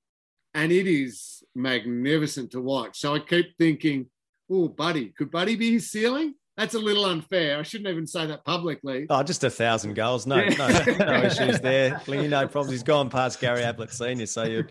[0.55, 2.99] and it is magnificent to watch.
[2.99, 4.07] So I keep thinking,
[4.49, 6.33] oh, Buddy, could Buddy be his ceiling?
[6.59, 7.57] That's a little unfair.
[7.57, 9.05] I shouldn't even say that publicly.
[9.09, 10.27] Oh, just a thousand goals.
[10.27, 10.49] No, Yeah.
[10.57, 12.01] no, no issues there.
[12.05, 12.71] Lingy, no problems.
[12.71, 14.65] He's gone past Gary Ablett Senior, so you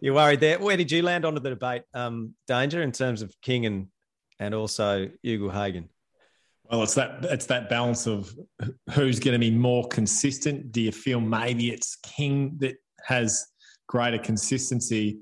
[0.00, 0.58] you're worried there.
[0.58, 3.88] Where did you land onto the debate, um, Danger, in terms of King and
[4.40, 5.90] and also Ugle-Hagan?
[6.70, 8.34] Well, it's that it's that balance of
[8.94, 10.72] who's going to be more consistent.
[10.72, 13.46] Do you feel maybe it's King that has
[13.86, 15.18] greater consistency,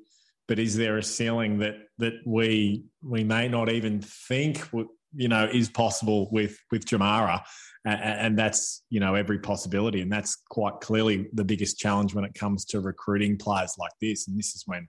[0.46, 5.29] but is there a ceiling that that we we may not even think would- you
[5.29, 7.42] know is possible with with Jamarra,
[7.87, 12.14] A- a- and that's you know every possibility, and that's quite clearly the biggest challenge
[12.14, 14.29] when it comes to recruiting players like this.
[14.29, 14.88] And this is when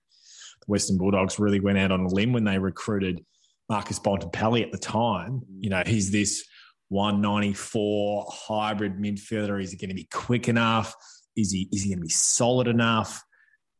[0.61, 3.23] the Western Bulldogs really went out on a limb when they recruited
[3.69, 5.41] Marcus Bontempelli at the time.
[5.41, 5.63] Mm.
[5.63, 6.45] You know, he's this
[6.89, 9.61] 194 hybrid midfielder.
[9.61, 10.95] Is he going to be quick enough?
[11.35, 13.23] Is he is he going to be solid enough?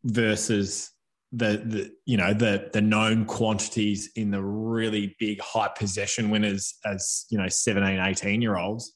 [0.04, 0.92] Versus
[1.36, 6.76] the the you know the the known quantities in the really big high possession winners
[6.86, 8.94] as you know 17 18 year olds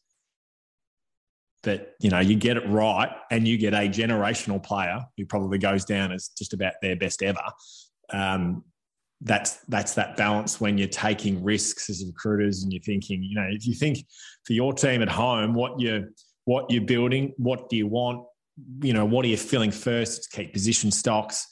[1.64, 5.58] that you know you get it right and you get a generational player who probably
[5.58, 7.42] goes down as just about their best ever.
[8.12, 8.64] Um,
[9.22, 13.46] that's that's that balance when you're taking risks as recruiters and you're thinking you know
[13.52, 13.98] if you think
[14.46, 16.06] for your team at home what you're
[16.46, 18.26] what you're building what do you want?
[18.82, 20.20] You know what are you filling first?
[20.20, 21.46] It's keep position stocks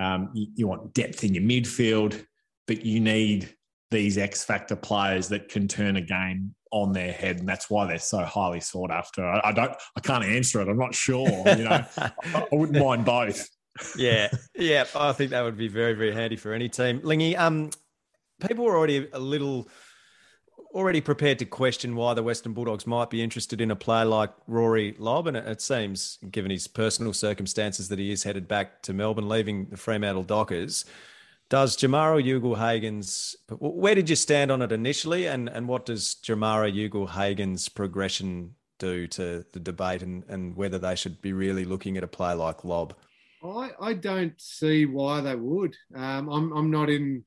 [0.00, 2.24] um, you, you want depth in your midfield
[2.68, 3.52] but you need
[3.90, 7.86] these X factor players that can turn a game on their head, and that's why
[7.86, 9.26] they're so highly sought after.
[9.26, 10.68] I, I don't, I can't answer it.
[10.68, 11.26] I'm not sure.
[11.26, 13.48] You know, I, I wouldn't mind both.
[13.96, 14.84] yeah, yeah.
[14.94, 17.00] I think that would be very, very handy for any team.
[17.02, 17.70] Lingy, um,
[18.46, 19.68] people were already a little
[20.78, 24.32] already prepared to question why the Western Bulldogs might be interested in a player like
[24.46, 28.92] Rory Lobb, and it, seems, given his personal circumstances, that he is headed back to
[28.92, 30.84] Melbourne, leaving the Fremantle Dockers.
[31.50, 36.70] Does Jamarra Ugle-Hagan's where did you stand on it initially, and and what does Jamarra
[36.72, 42.04] Ugle-Hagan's progression do to the debate, and and whether they should be really looking at
[42.04, 42.94] a player like Lobb?
[43.42, 45.76] I, I don't see why they would.
[45.94, 47.24] Um, I'm, I'm not in.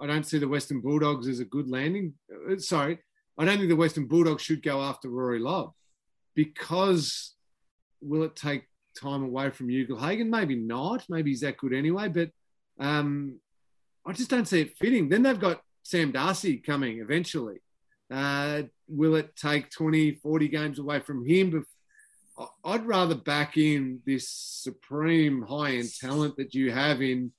[0.00, 2.14] I don't see the Western Bulldogs as a good landing.
[2.50, 2.98] uh, Sorry,
[3.38, 5.72] I don't think the Western Bulldogs should go after Rory Lobb
[6.34, 7.34] because
[8.00, 8.64] will it take
[8.98, 10.30] time away from Ugle-Hagan?
[10.30, 11.04] Maybe not.
[11.08, 12.08] Maybe he's that good anyway.
[12.08, 12.30] But
[12.78, 13.38] um,
[14.06, 15.08] I just don't see it fitting.
[15.08, 17.60] Then they've got Sam Darcy coming eventually.
[18.10, 21.64] Uh, will it take 20, 40 games away from him?
[22.64, 27.32] I'd rather back in this supreme high end talent that you have in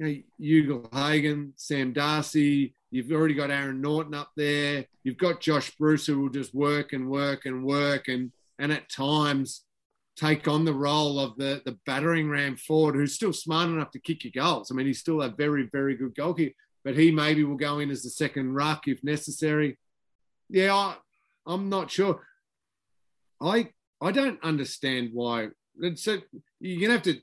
[0.00, 2.74] you know, Ugle-Hagan, Sam Darcy.
[2.90, 4.86] You've already got Aaron Naughton up there.
[5.04, 8.90] You've got Josh Bruce who will just work and work and work and and at
[8.90, 9.64] times
[10.16, 14.00] take on the role of the the battering ram forward who's still smart enough to
[14.00, 14.70] kick your goals.
[14.70, 17.90] I mean, he's still a very very good goalkeeper, but he maybe will go in
[17.90, 19.78] as the second ruck if necessary.
[20.48, 20.96] Yeah, I,
[21.46, 22.26] I'm not sure.
[23.40, 23.68] I
[24.00, 25.48] I don't understand why.
[25.94, 26.18] So
[26.58, 27.20] you're gonna have to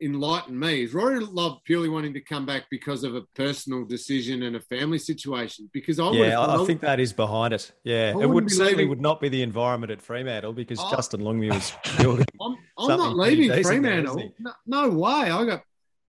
[0.00, 0.82] enlighten me.
[0.84, 4.60] Is Rory Lobb purely wanting to come back because of a personal decision and a
[4.60, 5.70] family situation?
[5.72, 7.72] Because I yeah, I, I think that is behind it.
[7.84, 10.90] Yeah, it wouldn't would certainly leaving- would not be the environment at Fremantle because Oh.
[10.90, 12.26] Justin Longmuir was building.
[12.40, 14.32] I'm, I'm not leaving decent there, Fremantle.
[14.38, 15.30] no, no way.
[15.30, 15.62] I got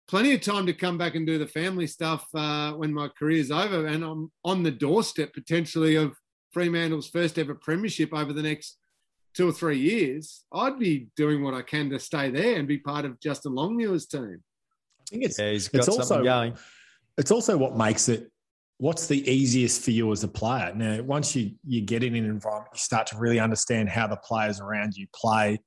[0.07, 3.51] plenty of time to come back and do the family stuff uh, when my career's
[3.51, 6.13] over, and I'm on the doorstep potentially of
[6.51, 8.77] Fremantle's first ever premiership over the next
[9.35, 10.43] two or three years.
[10.53, 14.05] I'd be doing what I can to stay there and be part of Justin Longmuir's
[14.07, 14.41] team.
[15.01, 16.57] I think it's Yeah, he's got it's something also going.
[17.17, 18.31] it's also what makes it
[18.77, 20.73] what's the easiest for you as a player?
[20.75, 24.17] Now, once you you get in an environment, you start to really understand how the
[24.17, 25.59] players around you play.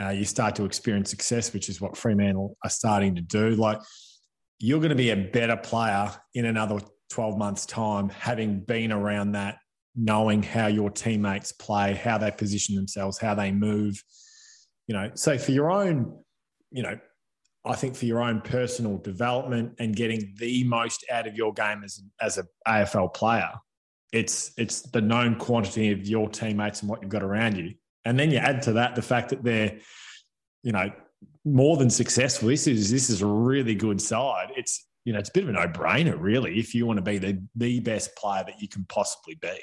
[0.00, 3.50] Uh, you start to experience success, which is what Fremantle are starting to do.
[3.50, 3.78] Like
[4.58, 6.78] you're going to be a better player in another
[7.10, 9.58] 12 months' time, having been around that,
[9.96, 14.02] knowing how your teammates play, how they position themselves, how they move.
[14.86, 16.18] You know, so for your own,
[16.70, 16.98] you know,
[17.64, 21.82] I think for your own personal development and getting the most out of your game
[21.84, 23.52] as as a AFL player,
[24.12, 27.74] it's it's the known quantity of your teammates and what you've got around you,
[28.04, 29.78] and then you add to that the fact that they're,
[30.64, 30.90] you know,
[31.44, 32.48] more than successful.
[32.48, 34.52] This is this is a really good side.
[34.56, 37.02] It's you know it's a bit of a no brainer really if you want to
[37.02, 39.58] be the the best player that you can possibly be.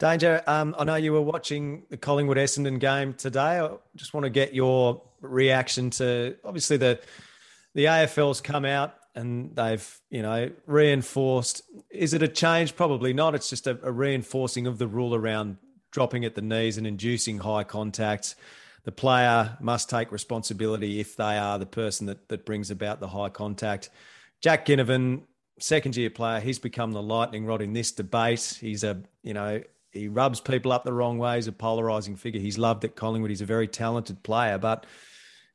[0.00, 3.60] Danger, um, I know you were watching the Collingwood Essendon game today.
[3.60, 6.98] I just want to get your reaction to obviously the
[7.74, 11.60] the AFL's come out and they've you know reinforced.
[11.90, 12.76] Is it a change?
[12.76, 13.34] Probably not.
[13.34, 15.58] It's just a, a reinforcing of the rule around
[15.90, 18.36] dropping at the knees and inducing high contact.
[18.84, 23.08] The player must take responsibility if they are the person that that brings about the
[23.08, 23.90] high contact.
[24.40, 25.24] Jack Ginnivan,
[25.58, 28.56] second year player, he's become the lightning rod in this debate.
[28.62, 29.60] He's a you know
[29.92, 31.36] he rubs people up the wrong way.
[31.36, 32.40] He's a polarizing figure.
[32.40, 33.30] He's loved at Collingwood.
[33.30, 34.86] He's a very talented player, but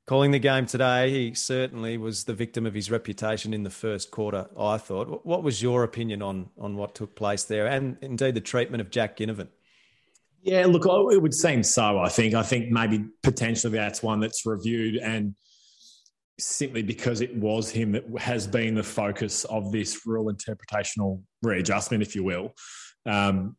[0.06, 4.12] calling the game today, he certainly was the victim of his reputation in the first
[4.12, 4.48] quarter.
[4.58, 5.26] I thought.
[5.26, 8.90] What was your opinion on on what took place there, and indeed the treatment of
[8.90, 9.48] Jack Ginnivan?
[10.42, 12.00] Yeah, look, it would seem so.
[12.00, 12.34] I think.
[12.34, 15.36] I think maybe potentially that's one that's reviewed, and
[16.38, 22.04] simply because it was him that has been the focus of this rule interpretational readjustment,
[22.04, 22.54] if you will.
[23.06, 23.56] Um,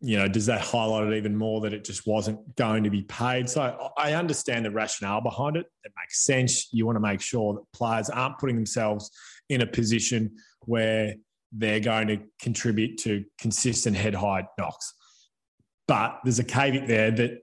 [0.00, 3.02] you know, does that highlight it even more that it just wasn't going to be
[3.02, 3.48] paid?
[3.48, 5.66] So I understand the rationale behind it.
[5.84, 6.68] It makes sense.
[6.72, 9.10] You want to make sure that players aren't putting themselves
[9.48, 11.14] in a position where
[11.52, 14.92] they're going to contribute to consistent head high knocks.
[15.88, 17.38] But there's a caveat there that,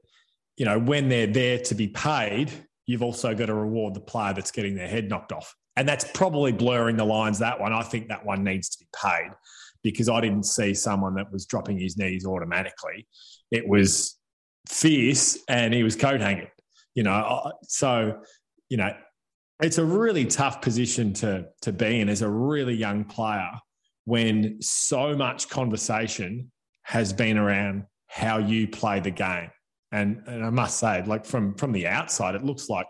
[0.57, 2.51] you know, when they're there to be paid,
[2.85, 5.55] you've also got to reward the player that's getting their head knocked off.
[5.75, 7.73] And that's probably blurring the lines, that one.
[7.73, 9.31] I think that one needs to be paid
[9.83, 13.07] because I didn't see someone that was dropping his knees automatically.
[13.51, 14.17] It was
[14.67, 16.47] fierce and he was coat hanging,
[16.95, 17.51] you know.
[17.63, 18.21] So,
[18.69, 18.91] you know,
[19.61, 23.51] it's a really tough position to, to be in as a really young player
[24.05, 26.51] when so much conversation
[26.83, 29.49] has been around how you play the game.
[29.91, 32.87] And, and I must say, like from, from the outside, it looks like,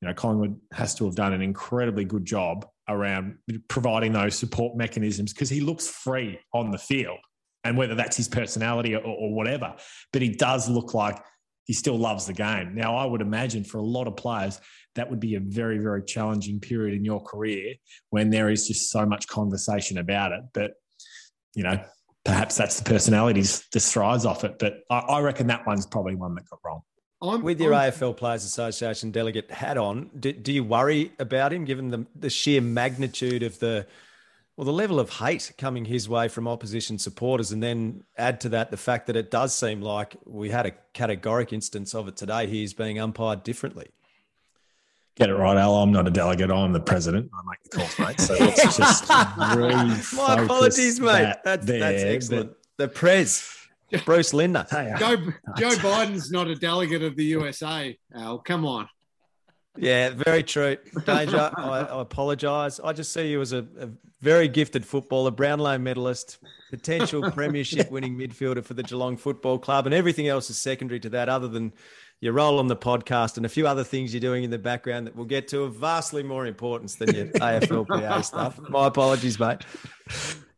[0.00, 4.76] you know, Collingwood has to have done an incredibly good job around providing those support
[4.76, 7.18] mechanisms because he looks free on the field.
[7.64, 9.74] And whether that's his personality or, or, whatever,
[10.12, 11.18] but he does look like
[11.64, 12.74] he still loves the game.
[12.74, 14.60] Now, I would imagine for a lot of players,
[14.96, 17.74] that would be a very, very challenging period in your career
[18.10, 20.42] when there is just so much conversation about it.
[20.52, 20.72] But,
[21.54, 21.82] you know,
[22.24, 24.58] perhaps that's the personality that thrives off it.
[24.58, 26.82] But I, I reckon that one's probably one that got wrong.
[27.30, 31.52] I'm, With your I'm, AFL Players Association delegate hat on, do, do, you worry about
[31.52, 33.86] him given the, the sheer magnitude of the
[34.56, 38.48] well, the level of hate coming his way from opposition supporters, and then add to
[38.50, 42.16] that the fact that it does seem like we had a categoric instance of it
[42.16, 42.46] today.
[42.46, 43.88] He is being umpired differently.
[45.16, 45.74] Get it right, Al.
[45.76, 46.50] I'm not a delegate.
[46.50, 47.30] I'm the president.
[47.34, 48.20] I make the calls, mate.
[48.20, 49.08] So let's just
[50.16, 51.22] My apologies, mate.
[51.22, 52.52] That that's, that's excellent.
[52.76, 53.63] The Prez.
[54.04, 54.66] Bruce Lindner.
[54.70, 55.16] Uh, Joe,
[55.56, 58.38] Joe Biden's not a delegate of the USA, Al.
[58.38, 58.88] Come on.
[59.76, 60.76] Yeah, very true.
[61.04, 62.78] Danger, I, I apologise.
[62.78, 63.88] I just see you as a, a,
[64.20, 66.38] very gifted footballer, Brownlow medalist,
[66.70, 71.10] potential premiership winning midfielder for the Geelong Football Club, and everything else is secondary to
[71.10, 71.74] that, other than
[72.20, 75.06] your role on the podcast and a few other things you're doing in the background
[75.06, 78.58] that we'll get to of vastly more importance than your AFLPA stuff.
[78.70, 79.60] My apologies, mate.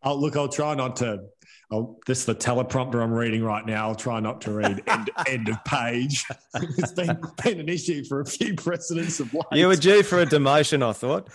[0.04, 1.24] Oh, look, I'll try not to
[1.70, 3.88] I'll, this is the teleprompter I'm reading right now.
[3.88, 6.24] I'll try not to read end, end of page.
[6.54, 9.44] it's been, been an issue for a few presidents of late.
[9.52, 11.28] You were due for a demotion, I thought.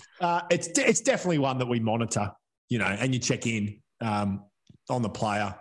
[0.20, 2.30] uh, it's it's definitely one that we monitor,
[2.68, 4.44] you know, and you check in um,
[4.90, 5.54] on the player,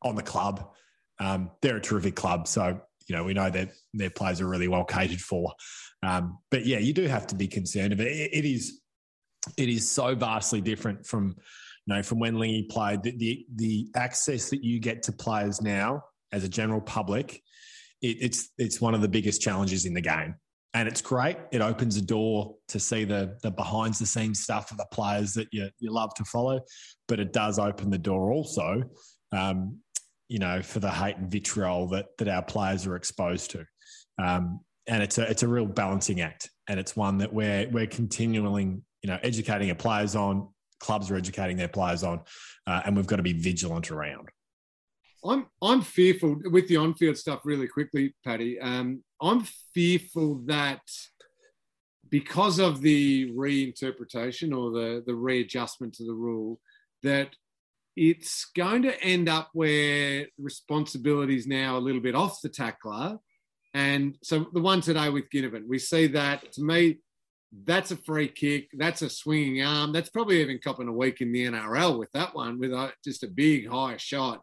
[0.00, 0.70] on the club.
[1.18, 4.68] Um, they're a terrific club, so you know we know that their players are really
[4.68, 5.52] well catered for.
[6.02, 8.08] Um, but yeah, you do have to be concerned of it.
[8.08, 8.80] it, it is
[9.56, 11.36] it is so vastly different from
[11.94, 16.02] know, from when Lingy played, the, the, the access that you get to players now
[16.32, 17.42] as a general public,
[18.02, 20.34] it, it's it's one of the biggest challenges in the game,
[20.74, 21.36] and it's great.
[21.52, 25.34] It opens a door to see the the behind the scenes stuff of the players
[25.34, 26.60] that you you love to follow,
[27.08, 28.82] but it does open the door also,
[29.32, 29.78] um,
[30.28, 33.64] you know, for the hate and vitriol that that our players are exposed to.
[34.18, 37.86] Um, and it's a it's a real balancing act, and it's one that we're we're
[37.86, 38.64] continually
[39.02, 40.48] you know educating our players on
[40.86, 42.20] clubs are educating their players on,
[42.66, 44.28] uh, and we've got to be vigilant around.
[45.24, 47.40] I'm I'm fearful with the on-field stuff.
[47.44, 48.60] Really quickly, Paddy.
[48.60, 50.82] Um, I'm fearful that
[52.08, 56.60] because of the reinterpretation or the the readjustment to the rule,
[57.02, 57.30] that
[57.96, 63.18] it's going to end up where responsibility is now a little bit off the tackler.
[63.74, 66.98] And so the one today with Ginnivan, we see that to me,
[67.64, 68.68] that's a free kick.
[68.72, 69.92] That's a swinging arm.
[69.92, 73.22] That's probably even copping a week in the NRL with that one, with a, just
[73.22, 74.42] a big high shot.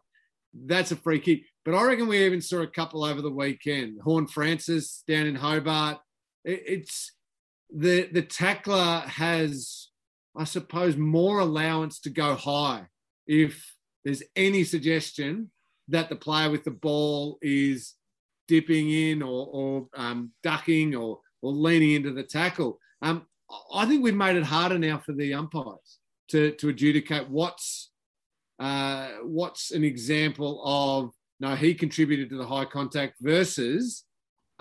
[0.54, 1.42] That's a free kick.
[1.64, 4.00] But I reckon we even saw a couple over the weekend.
[4.02, 5.98] Horne-Francis down in Hobart.
[6.44, 7.12] It, it's
[7.74, 9.88] the the tackler has,
[10.36, 12.86] I suppose, more allowance to go high
[13.26, 13.74] if
[14.04, 15.50] there's any suggestion
[15.88, 17.94] that the player with the ball is
[18.48, 22.78] dipping in or, or um, ducking or, or leaning into the tackle.
[23.04, 23.26] Um,
[23.72, 25.98] I think we've made it harder now for the umpires
[26.30, 27.90] to, to adjudicate what's
[28.58, 34.04] uh, what's an example of no, he contributed to the high contact versus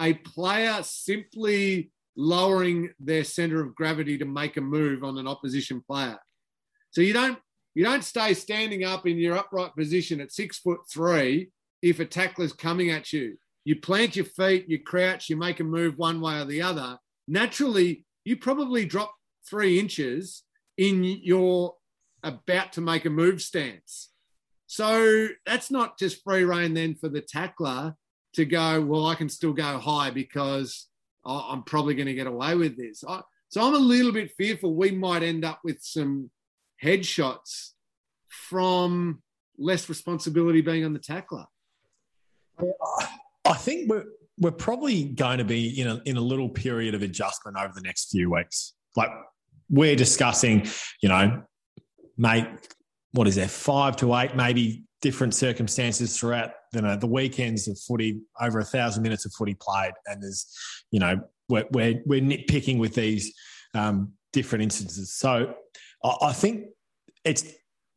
[0.01, 5.81] a player simply lowering their center of gravity to make a move on an opposition
[5.87, 6.17] player.
[6.91, 7.39] So you don't
[7.75, 11.49] you don't stay standing up in your upright position at six foot three
[11.81, 13.37] if a tackler's coming at you.
[13.63, 16.97] You plant your feet, you crouch, you make a move one way or the other.
[17.27, 19.13] Naturally, you probably drop
[19.47, 20.43] three inches
[20.77, 21.75] in your
[22.23, 24.09] about to make a move stance.
[24.67, 27.95] So that's not just free reign then for the tackler
[28.33, 30.87] to go, well, I can still go high because
[31.25, 33.01] I'm probably going to get away with this.
[33.01, 36.31] so I'm a little bit fearful we might end up with some
[36.83, 37.71] headshots
[38.29, 39.21] from
[39.57, 41.45] less responsibility being on the tackler?
[43.45, 44.05] I think we're
[44.39, 47.81] we're probably going to be in a in a little period of adjustment over the
[47.81, 48.73] next few weeks.
[48.95, 49.09] Like
[49.69, 50.67] we're discussing,
[51.01, 51.43] you know,
[52.17, 52.47] mate,
[53.11, 57.77] what is there, five to eight, maybe different circumstances throughout you know the weekends of
[57.79, 60.47] footy, over a thousand minutes of footy played, and there's,
[60.91, 61.19] you know,
[61.49, 63.33] we're we're, we're nitpicking with these
[63.75, 65.13] um, different instances.
[65.13, 65.53] So
[66.03, 66.65] I, I think
[67.23, 67.45] it's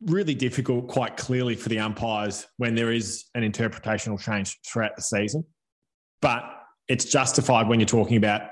[0.03, 5.03] really difficult quite clearly for the umpires when there is an interpretational change throughout the
[5.03, 5.45] season.
[6.21, 6.45] But
[6.89, 8.43] it's justified when you're talking about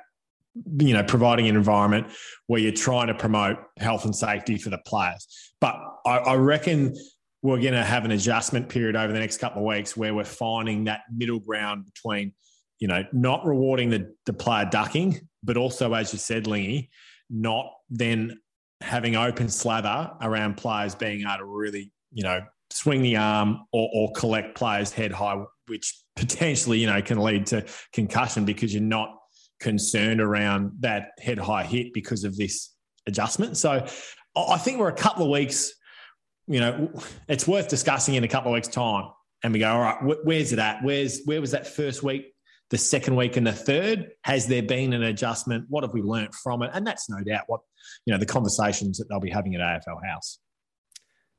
[0.79, 2.07] you know providing an environment
[2.47, 5.27] where you're trying to promote health and safety for the players.
[5.61, 6.95] But I, I reckon
[7.43, 10.25] we're going to have an adjustment period over the next couple of weeks where we're
[10.25, 12.33] finding that middle ground between
[12.79, 16.91] you know not rewarding the, the player ducking, but also as you said, Lingy,
[17.31, 18.39] not then
[18.81, 22.41] having open slather around players being able to really, you know,
[22.71, 27.47] swing the arm or, or collect players head high, which potentially, you know, can lead
[27.47, 29.17] to concussion because you're not
[29.61, 32.75] concerned around that head high hit because of this
[33.07, 33.57] adjustment.
[33.57, 33.87] So
[34.37, 35.73] I think we're a couple of weeks,
[36.47, 36.93] you know,
[37.29, 39.11] it's worth discussing in a couple of weeks' time.
[39.43, 40.83] And we go, all right, where's it at?
[40.83, 42.33] Where's where was that first week
[42.71, 44.09] the second week and the third?
[44.23, 45.67] Has there been an adjustment?
[45.69, 46.71] What have we learnt from it?
[46.73, 47.61] And that's no doubt what,
[48.07, 50.39] you know, the conversations that they'll be having at AFL House.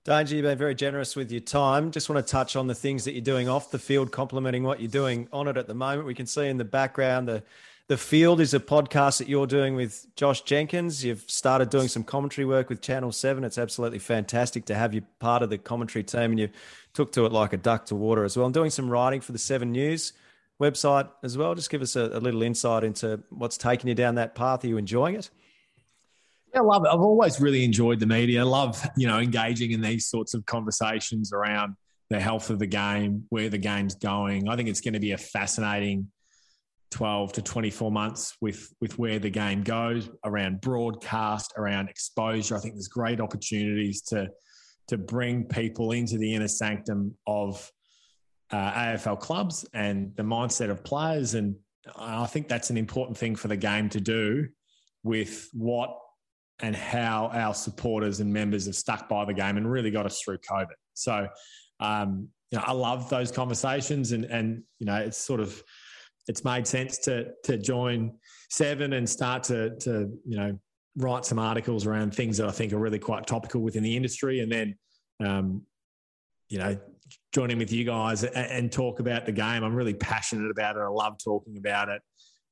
[0.06, 1.90] Danger, you've been very generous with your time.
[1.90, 4.80] Just want to touch on the things that you're doing off the field, complementing what
[4.80, 6.06] you're doing on it at the moment.
[6.06, 7.44] We can see in the background the
[7.88, 11.04] the field is a podcast that you're doing with Josh Jenkins.
[11.04, 13.44] You've started doing some commentary work with Channel Seven.
[13.44, 16.50] It's absolutely fantastic to have you part of the commentary team, and you
[16.94, 18.46] took to it like a duck to water as well.
[18.46, 20.14] I'm doing some writing for the Seven News
[20.62, 21.56] website as well?
[21.56, 24.64] Just give us a, a little insight into what's taking you down that path.
[24.64, 25.30] Are you enjoying it?
[26.56, 26.90] I love it.
[26.90, 28.42] I've always really enjoyed the media.
[28.42, 31.76] I love, you know, engaging in these sorts of conversations around
[32.10, 34.48] the health of the game, where the game's going.
[34.48, 36.12] I think it's going to be a fascinating
[36.92, 42.56] 12 to 24 months with with where the game goes around broadcast, around exposure.
[42.56, 44.30] I think there's great opportunities to
[44.88, 47.70] to bring people into the inner sanctum of
[48.52, 51.34] uh, AFL clubs and the mindset of players.
[51.34, 51.56] And
[51.96, 54.48] I think that's an important thing for the game to do
[55.04, 55.98] with what
[56.62, 60.22] and how our supporters and members have stuck by the game and really got us
[60.22, 60.76] through COVID.
[60.94, 61.28] So,
[61.80, 65.62] um, you know, I love those conversations, and and you know, it's sort of
[66.28, 68.14] it's made sense to to join
[68.50, 70.58] Seven and start to to you know
[70.96, 74.40] write some articles around things that I think are really quite topical within the industry,
[74.40, 74.78] and then
[75.20, 75.64] um,
[76.48, 76.78] you know
[77.34, 79.64] join in with you guys and, and, talk about the game.
[79.64, 80.80] I'm really passionate about it.
[80.80, 82.02] I love talking about it.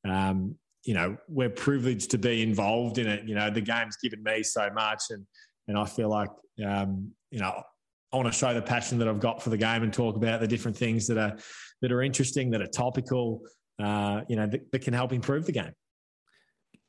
[0.05, 3.27] Um, you know, we're privileged to be involved in it.
[3.27, 5.25] You know, the game's given me so much, and
[5.67, 6.29] and I feel like
[6.65, 7.63] um, you know
[8.11, 10.39] I want to show the passion that I've got for the game and talk about
[10.39, 11.37] the different things that are
[11.81, 13.41] that are interesting, that are topical.
[13.79, 15.71] Uh, you know, that, that can help improve the game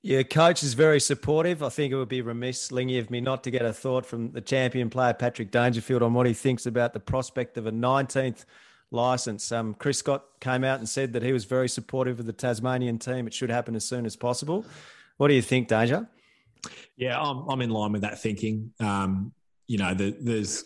[0.02, 1.62] Your coach is very supportive.
[1.62, 4.32] I think it would be remiss, Lingy, of me not to get a thought from
[4.32, 8.44] the champion player, Patrick Dangerfield, on what he thinks about the prospect of a 19th
[8.94, 9.52] license.
[9.52, 12.98] Um, Chris Scott came out and said that he was very supportive of the Tasmanian
[12.98, 13.26] team.
[13.26, 14.64] It should happen as soon as possible.
[15.18, 16.08] What do you think, Danger?
[16.96, 18.72] Yeah, I'm, I'm in line with that thinking.
[18.80, 19.32] Um,
[19.66, 20.64] you know, the, there's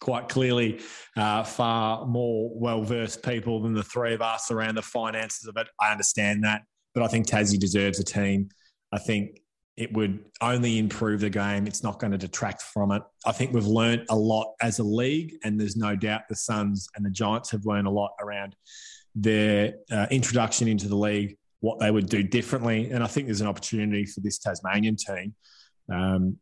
[0.00, 0.80] quite clearly
[1.16, 5.56] uh, far more well versed people than the three of us around the finances of
[5.56, 5.68] it.
[5.80, 6.62] I understand that,
[6.94, 8.48] but I think Tassie deserves a team.
[8.92, 9.40] I think
[9.76, 11.66] it would only improve the game.
[11.66, 13.02] It's not going to detract from it.
[13.26, 16.88] I think we've learned a lot as a league, and there's no doubt the Suns
[16.96, 18.56] and the Giants have learned a lot around
[19.14, 22.90] their uh, introduction into the league, what they would do differently.
[22.90, 25.34] And I think there's an opportunity for this Tasmanian team
[25.92, 26.38] um,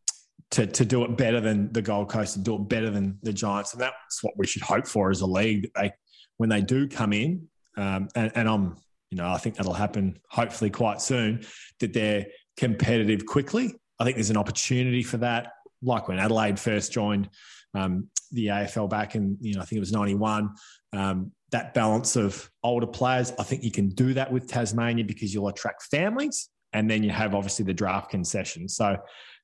[0.51, 3.33] to, to do it better than the Gold Coast, to do it better than the
[3.33, 3.73] Giants.
[3.73, 5.63] And that's what we should hope for as a league.
[5.63, 5.93] That they,
[6.37, 8.77] when they do come in, um, and, and I'm,
[9.11, 11.45] you know, I think that'll happen hopefully quite soon,
[11.81, 12.27] that they're
[12.57, 13.75] competitive quickly.
[13.99, 15.53] I think there's an opportunity for that,
[15.83, 17.29] like when Adelaide first joined
[17.75, 20.51] um, the AFL back in, you know, I think it was 91.
[20.93, 25.33] Um, that balance of older players, I think you can do that with Tasmania because
[25.33, 26.49] you'll attract families.
[26.73, 28.69] And then you have obviously the draft concession.
[28.69, 28.97] So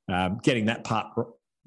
[0.09, 1.07] um, getting that part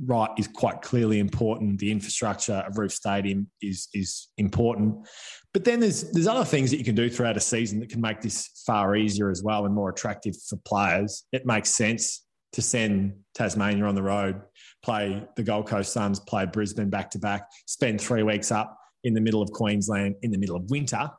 [0.05, 1.79] right is quite clearly important.
[1.79, 5.07] The infrastructure of Roof Stadium is is important,
[5.53, 8.01] but then there's there's other things that you can do throughout a season that can
[8.01, 11.25] make this far easier as well and more attractive for players.
[11.31, 14.41] It makes sense to send Tasmania on the road,
[14.83, 19.13] play the Gold Coast Suns, play Brisbane back to back, spend three weeks up in
[19.13, 21.09] the middle of Queensland in the middle of winter,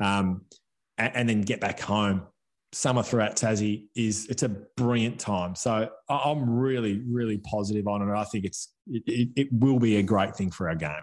[0.00, 0.42] um,
[0.98, 2.26] and, and then get back home
[2.72, 5.54] summer throughout Tassie is it's a brilliant time.
[5.54, 8.12] So I'm really, really positive on it.
[8.12, 11.02] I think it's it, it, it will be a great thing for our game.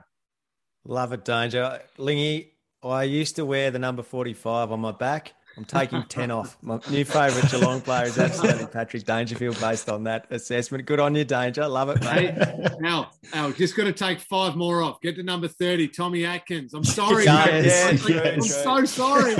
[0.85, 1.81] Love it, Danger.
[1.97, 2.53] Lingy,
[2.83, 5.33] I used to wear the number 45 on my back.
[5.57, 6.57] I'm taking 10 off.
[6.61, 10.85] My new favourite Geelong player is absolutely Patrick Dangerfield based on that assessment.
[10.85, 11.67] Good on you, Danger.
[11.67, 12.33] Love it, mate.
[12.33, 15.01] Hey, Al, Al, just got to take five more off.
[15.01, 16.73] Get to number 30, Tommy Atkins.
[16.73, 17.65] I'm sorry, mate.
[17.65, 19.35] Yes, I'm, I'm so sorry.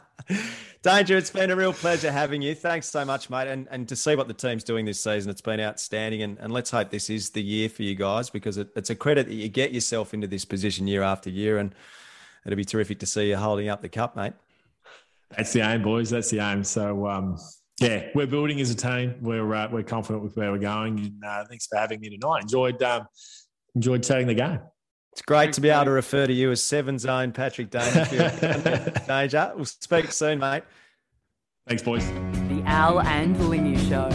[0.82, 2.54] Danger, it's been a real pleasure having you.
[2.54, 3.48] Thanks so much, mate.
[3.48, 6.22] And, and to see what the team's doing this season, it's been outstanding.
[6.22, 8.94] And, and let's hope this is the year for you guys because it, it's a
[8.94, 11.58] credit that you get yourself into this position year after year.
[11.58, 11.74] And
[12.46, 14.32] it'll be terrific to see you holding up the cup, mate.
[15.36, 16.10] That's the aim, boys.
[16.10, 16.64] That's the aim.
[16.64, 17.36] So, um,
[17.80, 19.16] yeah, we're building as a team.
[19.20, 20.98] We're uh, we're confident with where we're going.
[20.98, 22.42] And uh, thanks for having me tonight.
[22.42, 23.06] Enjoyed um,
[23.74, 24.60] enjoyed chatting the game.
[25.12, 28.94] It's great Thanks, to be able to refer to you as Seven Zone Patrick Dangerfield.
[29.06, 29.52] Danger.
[29.56, 30.62] We'll speak soon, mate.
[31.66, 32.06] Thanks, boys.
[32.48, 34.08] The Al and Lingy Show.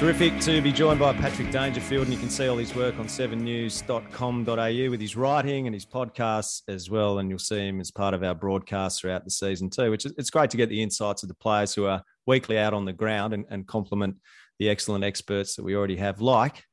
[0.00, 3.04] Terrific to be joined by Patrick Dangerfield, and you can see all his work on
[3.04, 7.18] 7news.com.au with his writing and his podcasts as well.
[7.18, 10.14] And you'll see him as part of our broadcast throughout the season too, which is,
[10.16, 12.94] it's great to get the insights of the players who are weekly out on the
[12.94, 14.16] ground and, and complement
[14.58, 16.64] the excellent experts that we already have, like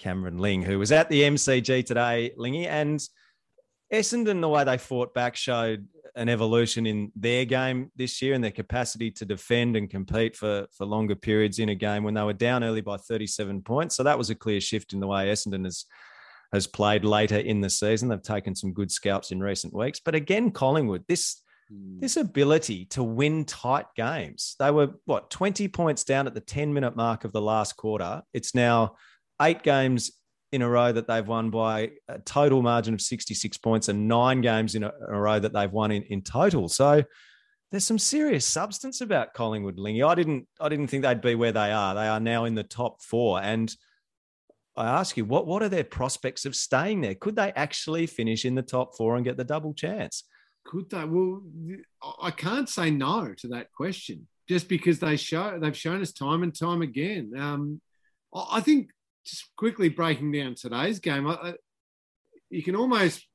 [0.00, 3.00] Cameron Ling, who was at the MCG today, Lingy, and
[3.92, 8.44] Essendon, the way they fought back showed an evolution in their game this year and
[8.44, 12.22] their capacity to defend and compete for, for longer periods in a game when they
[12.22, 13.96] were down early by 37 points.
[13.96, 15.86] So that was a clear shift in the way Essendon has,
[16.52, 18.08] has played later in the season.
[18.08, 20.00] They've taken some good scalps in recent weeks.
[20.04, 21.40] But again, Collingwood, this
[21.70, 21.98] hmm.
[22.00, 24.56] this ability to win tight games.
[24.58, 28.22] They were what 20 points down at the 10 minute mark of the last quarter.
[28.34, 28.96] It's now
[29.40, 30.10] eight games
[30.52, 34.42] in a row that they've won by a total margin of 66 points and nine
[34.42, 36.68] games in a, a row that they've won in, in total.
[36.68, 37.02] So
[37.70, 40.02] there's some serious substance about Collingwood Lingy.
[40.02, 41.94] I didn't I didn't think they'd be where they are.
[41.94, 43.42] They are now in the top four.
[43.42, 43.74] And
[44.76, 47.14] I ask you, what what are their prospects of staying there?
[47.14, 50.24] Could they actually finish in the top four and get the double chance?
[50.64, 51.04] Could they?
[51.04, 51.42] Well,
[52.20, 56.42] I can't say no to that question, just because they show they've shown us time
[56.42, 57.32] and time again.
[57.38, 57.80] Um,
[58.34, 58.90] I think
[59.24, 61.54] just quickly breaking down today's game, I,
[62.50, 63.26] you can almost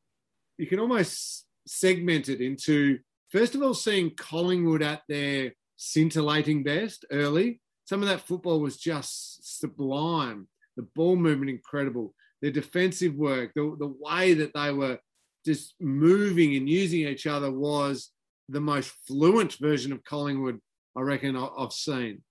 [0.58, 3.00] you can almost segment it into
[3.32, 7.62] first of all seeing Collingwood at their scintillating best early.
[7.86, 10.48] Some of that football was just sublime.
[10.76, 12.14] The ball movement incredible.
[12.42, 15.00] Their defensive work, the, the way that they were
[15.46, 18.12] just moving and using each other was
[18.50, 20.60] the most fluent version of Collingwood
[20.98, 22.24] I reckon I've seen.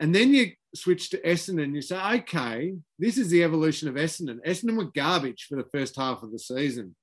[0.00, 4.38] And then you switch to Essendon, you say, okay, this is the evolution of Essendon.
[4.46, 6.94] Essendon were garbage for the first half of the season.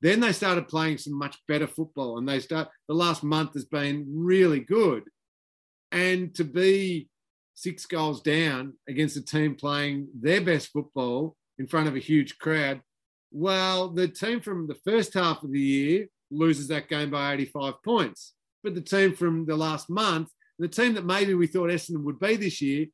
[0.00, 2.68] Then they started playing some much better football, and they start.
[2.88, 5.04] The last month has been really good,
[5.92, 7.08] and to be
[7.54, 12.38] six goals down against a team playing their best football in front of a huge
[12.38, 12.80] crowd.
[13.30, 17.74] Well, the team from the first half of the year loses that game by 85
[17.84, 18.34] points.
[18.64, 20.30] But the team from the last month,
[20.62, 22.86] the team that maybe we thought Essendon would be this year,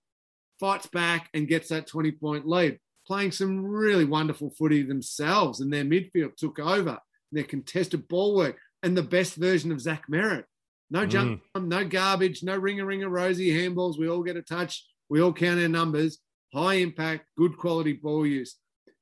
[0.59, 5.61] fights back and gets that 20 point lead, playing some really wonderful footy themselves.
[5.61, 6.99] And their midfield took over,
[7.33, 10.45] their contested ball work, and the best version of Zach Merrett.
[10.91, 11.67] No jump, mm.
[11.67, 13.99] no garbage, no ringer, ringer, rosy handballs.
[13.99, 14.87] We all get a touch.
[15.11, 16.19] We all count our numbers.
[16.55, 18.57] High impact, good quality ball use.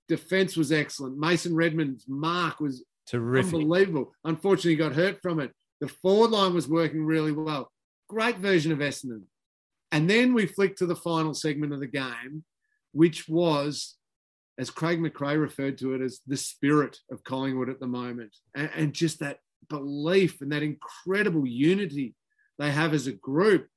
[0.08, 1.16] Defense was excellent.
[1.16, 4.12] Mason Redman's mark was terrific, unbelievable.
[4.24, 5.52] Unfortunately, he got hurt from it.
[5.80, 7.70] The forward line was working really well.
[8.08, 9.22] Great version of Essendon.
[9.92, 12.44] And then we flick to the final segment of the game,
[12.92, 13.96] which was,
[14.58, 18.34] as Craig McRae referred to it, as the spirit of Collingwood at the moment.
[18.54, 19.38] And, and just that
[19.68, 22.14] belief and that incredible unity
[22.58, 23.68] they have as a group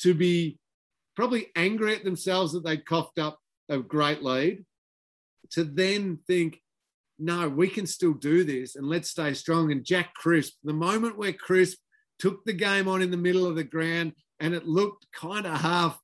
[0.00, 0.58] to be
[1.14, 4.64] probably angry at themselves that they coughed up a great lead,
[5.50, 6.60] to then think,
[7.18, 9.72] no, we can still do this and let's stay strong.
[9.72, 11.78] And Jack Crisp, the moment where Crisp
[12.18, 15.60] took the game on in the middle of the ground and it looked kind of
[15.60, 16.00] half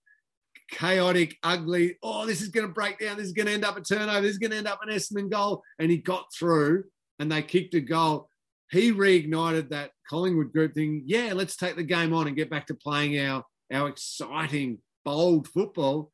[0.73, 1.97] chaotic, ugly.
[2.03, 3.19] Oh, this is going to break down.
[3.19, 4.23] This is going to end up a turnover.
[4.23, 5.63] This is going to end up an Essendon goal.
[5.79, 6.85] And he got through
[7.19, 8.29] and they kicked a goal.
[8.71, 11.03] He reignited that Collingwood group thing.
[11.05, 15.47] Yeah, let's take the game on and get back to playing our, our exciting, bold
[15.49, 16.11] football.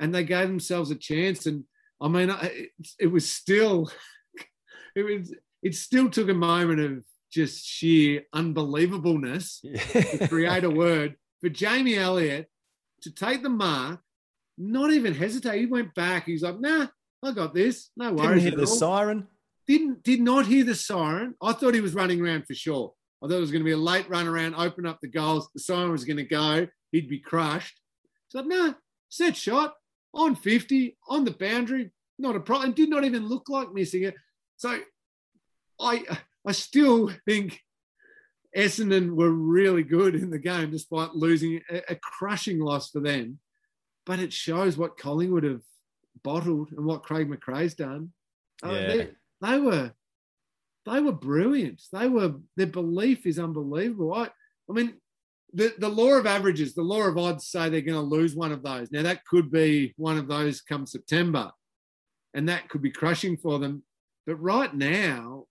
[0.00, 1.44] And they gave themselves a chance.
[1.46, 1.64] And
[2.00, 3.90] I mean, it, it was still,
[4.96, 9.60] it was, it still took a moment of just sheer unbelievableness
[10.18, 12.48] to create a word for Jamie Elliott
[13.02, 14.00] to take the mark,
[14.56, 15.60] not even hesitate.
[15.60, 16.24] He went back.
[16.26, 16.88] He's like, nah,
[17.22, 17.90] I got this.
[17.96, 18.42] No worries.
[18.42, 19.26] Didn't hear the siren.
[19.66, 21.34] Didn't did not hear the siren.
[21.42, 22.92] I thought he was running around for sure.
[23.22, 25.48] I thought it was going to be a late run around, open up the goals.
[25.52, 26.66] The siren was going to go.
[26.92, 27.80] He'd be crushed.
[28.28, 28.74] So no, nah,
[29.08, 29.74] set shot
[30.14, 31.90] on 50 on the boundary.
[32.18, 32.72] Not a problem.
[32.72, 34.14] Did not even look like missing it.
[34.56, 34.78] So
[35.80, 36.04] I
[36.48, 37.60] I still think
[38.56, 43.38] Essendon were really good in the game despite losing a, crushing loss for them.
[44.06, 45.60] But it shows what Collingwood have
[46.24, 48.12] bottled and what Craig McRae's done.
[48.64, 48.86] Uh, yeah.
[48.86, 49.08] they,
[49.42, 49.92] they were
[50.86, 51.82] they were brilliant.
[51.92, 54.14] They were their belief is unbelievable.
[54.14, 54.30] I,
[54.70, 54.94] I mean,
[55.52, 58.52] the, the law of averages, the law of odds say they're going to lose one
[58.52, 58.90] of those.
[58.90, 61.52] Now that could be one of those come September,
[62.32, 63.82] and that could be crushing for them.
[64.26, 65.44] But right now,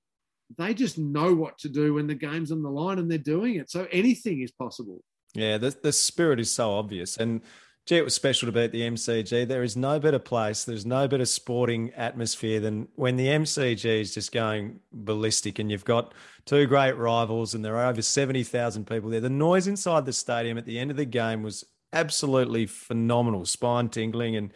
[0.57, 3.55] they just know what to do when the game's on the line and they're doing
[3.55, 3.69] it.
[3.69, 5.03] So anything is possible.
[5.33, 7.17] Yeah, the, the spirit is so obvious.
[7.17, 7.41] And
[7.85, 9.47] gee, it was special to be at the MCG.
[9.47, 14.13] There is no better place, there's no better sporting atmosphere than when the MCG is
[14.13, 16.13] just going ballistic and you've got
[16.45, 19.21] two great rivals and there are over 70,000 people there.
[19.21, 23.89] The noise inside the stadium at the end of the game was absolutely phenomenal, spine
[23.89, 24.51] tingling and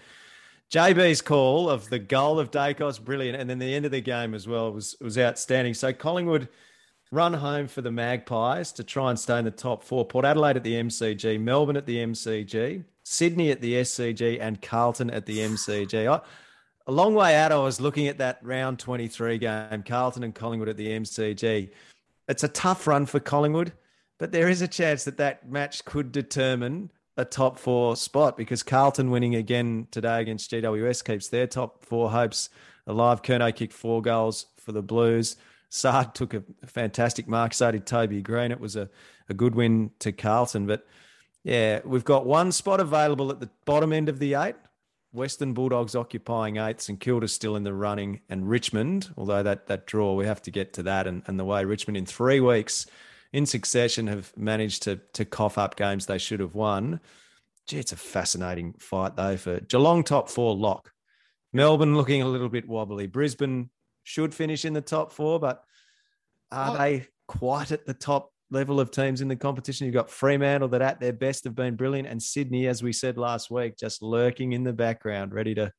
[0.72, 4.34] JB's call of the goal of Daicos, brilliant, and then the end of the game
[4.34, 5.74] as well was was outstanding.
[5.74, 6.48] So Collingwood
[7.12, 10.06] run home for the Magpies to try and stay in the top four.
[10.06, 15.10] Port Adelaide at the MCG, Melbourne at the MCG, Sydney at the SCG, and Carlton
[15.10, 16.10] at the MCG.
[16.10, 16.22] I,
[16.88, 20.70] a long way out, I was looking at that round 23 game, Carlton and Collingwood
[20.70, 21.70] at the MCG.
[22.30, 23.74] It's a tough run for Collingwood,
[24.18, 28.64] but there is a chance that that match could determine a top four spot because
[28.64, 32.50] Carlton winning again today against GWS keeps their top four hopes
[32.88, 33.22] alive.
[33.22, 35.36] Curnow kicked four goals for the Blues.
[35.70, 37.54] Saad took a fantastic mark.
[37.54, 38.52] So did Toby Greene.
[38.52, 38.90] It was a,
[39.30, 40.68] a good win to Carlton.
[40.68, 40.86] But
[41.44, 44.56] yeah, we've got one spot available at the bottom end of the eight.
[45.14, 49.86] Western Bulldogs occupying eighth, St Kilda's still in the running, and Richmond, although that, that
[49.86, 51.06] draw, we have to get to that.
[51.06, 52.86] And, and the way Richmond in three weeks
[53.34, 57.00] in succession have managed to to cough up games they should have won.
[57.68, 60.92] Gee, it's a fascinating fight though for Geelong top four lock.
[61.54, 63.08] Melbourne looking a little bit wobbly.
[63.08, 63.70] Brisbane
[64.04, 65.64] should finish in the top four, but
[66.52, 66.78] are oh.
[66.78, 69.86] they quite at the top level of teams in the competition?
[69.86, 73.18] You've got Fremantle that at their best have been brilliant, and Sydney, as we said
[73.18, 75.72] last week, just lurking in the background, ready to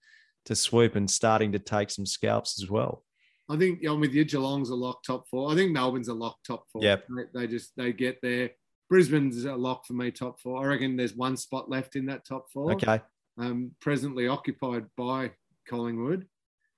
[0.46, 3.04] to swoop and starting to take some scalps as well.
[3.52, 4.24] I think I'm with you.
[4.24, 5.52] Geelong's a lock top four.
[5.52, 6.82] I think Melbourne's a lock top four.
[6.82, 8.50] Yeah, they, they, just they get there.
[8.88, 10.62] Brisbane's a lock for me, top four.
[10.62, 12.72] I reckon there's one spot left in that top four.
[12.72, 13.00] Okay.
[13.38, 15.32] Um, presently occupied by
[15.68, 16.26] Collingwood.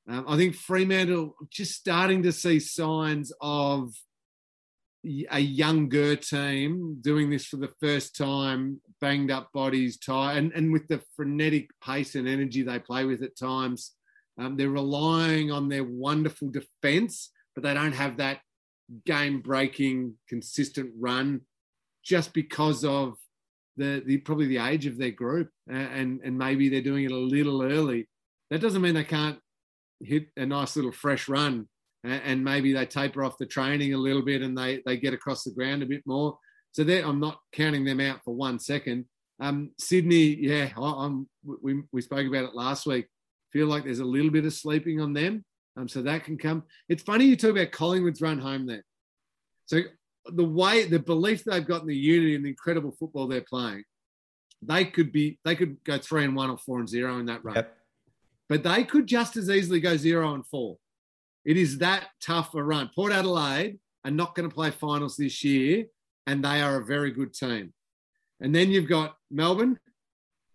[0.08, 3.92] Um, I think Fremantle just starting to see signs of
[5.30, 10.72] a younger team doing this for the first time, banged up bodies, tired, and, and
[10.72, 13.92] with the frenetic pace and energy they play with at times.
[14.38, 18.40] Um, they're relying on their wonderful defense, but they don't have that
[19.06, 21.42] game breaking, consistent run
[22.04, 23.14] just because of
[23.76, 27.16] the, the probably the age of their group and, and maybe they're doing it a
[27.16, 28.08] little early.
[28.50, 29.38] That doesn't mean they can't
[30.00, 31.68] hit a nice little fresh run
[32.04, 35.42] and, maybe they taper off the training a little bit and they they get across
[35.42, 36.38] the ground a bit more.
[36.72, 39.06] So I'm not counting them out for one second.
[39.40, 41.10] Um, Sydney, yeah, I,
[41.62, 43.06] we, we spoke about it last week.
[43.54, 45.44] Feel like there's a little bit of sleeping on them.
[45.76, 46.64] Um, so that can come.
[46.88, 48.84] It's funny you talk about Collingwood's run home there.
[49.66, 49.80] So
[50.26, 53.84] the way, the belief they've got in the unity and the incredible football they're playing,
[54.60, 57.44] they could be, they could go three and one or four and zero in that
[57.44, 57.56] run.
[57.56, 57.76] Yep.
[58.48, 60.76] But they could just as easily go zero and four.
[61.44, 62.90] It is that tough a run.
[62.94, 65.86] Port Adelaide are not going to play finals this year,
[66.26, 67.72] and they are a very good team.
[68.40, 69.78] And then you've got Melbourne,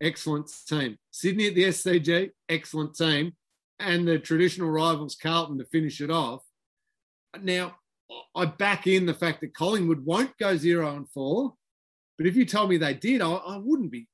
[0.02, 0.98] excellent team.
[1.12, 3.34] Sydney at the SCG, excellent team.
[3.80, 6.42] And the traditional rivals, Carlton, to finish it off.
[7.42, 7.76] Now,
[8.36, 11.54] I back in the fact that Collingwood won't go zero and four.
[12.18, 14.08] But if you told me they did, I, I wouldn't be.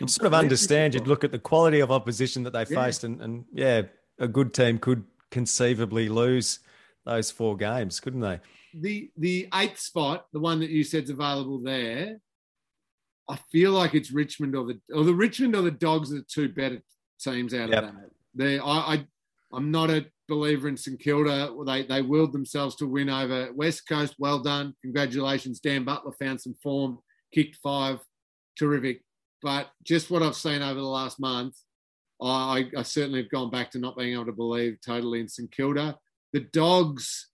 [0.00, 0.94] You sort of understand.
[0.94, 2.84] You'd look at the quality of opposition that they yeah.
[2.84, 3.82] faced, and, and yeah,
[4.18, 6.60] a good team could conceivably lose
[7.04, 8.40] those four games, couldn't they?
[8.74, 12.18] The the eighth spot, the one that you said's available there,
[13.28, 16.22] I feel like it's Richmond or the or the Richmond or the Dogs are the
[16.22, 16.82] two better
[17.20, 17.84] teams out yep.
[17.84, 18.10] of that.
[18.34, 19.06] They, I, I,
[19.52, 21.54] I'm not a believer in St Kilda.
[21.66, 24.16] They they willed themselves to win over West Coast.
[24.18, 25.60] Well done, congratulations.
[25.60, 26.98] Dan Butler found some form,
[27.32, 27.98] kicked five,
[28.58, 29.02] terrific.
[29.40, 31.56] But just what I've seen over the last month,
[32.20, 35.50] I, I certainly have gone back to not being able to believe totally in St
[35.50, 35.98] Kilda.
[36.32, 37.28] The Dogs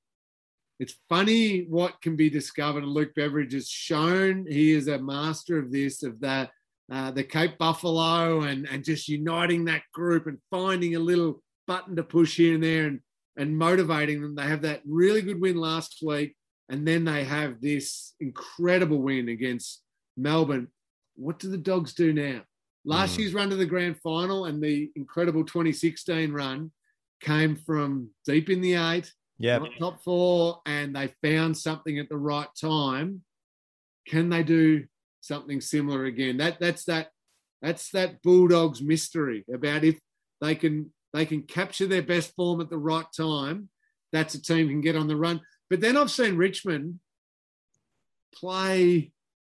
[0.79, 5.59] it's funny what can be discovered, and Luke Beveridge has shown he is a master
[5.59, 6.49] of this, of the
[6.91, 11.97] uh, the Cape Buffalo, and and just uniting that group and finding a little button
[11.97, 13.01] to push here and there, and
[13.37, 14.35] and motivating them.
[14.35, 16.37] They have that really good win last week,
[16.69, 19.83] and then they have this incredible win against
[20.17, 20.69] Melbourne.
[21.17, 22.43] What do the Dogs do now?
[22.85, 23.19] Last mm.
[23.21, 26.71] year's run to the grand final and the incredible 2016 run
[27.21, 32.17] came from deep in the eight yeah, top four, and they found something at the
[32.17, 33.23] right time.
[34.07, 34.85] Can they do
[35.21, 36.39] something similar again?
[36.39, 37.09] That that's that
[37.63, 39.99] that's that Bulldogs mystery about if
[40.41, 43.69] they can they can capture their best form at the right time.
[44.13, 45.41] That's a team can get on the run.
[45.71, 47.01] But then I've seen Richmond
[48.35, 49.13] play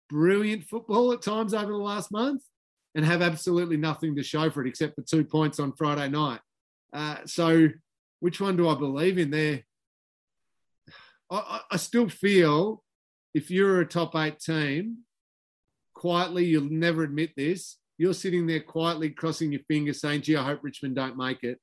[0.10, 2.44] brilliant football at times over the last month
[2.96, 6.40] and have absolutely nothing to show for it except for two points on Friday night.
[6.92, 7.70] Uh, so,
[8.20, 9.32] which one do I believe in?
[9.32, 9.62] There,
[11.34, 12.84] I, I still feel
[13.34, 15.00] if you're a top eight team,
[15.94, 17.78] quietly, you'll never admit this.
[17.98, 21.60] You're sitting there quietly crossing your fingers saying, gee, I hope Richmond don't make it.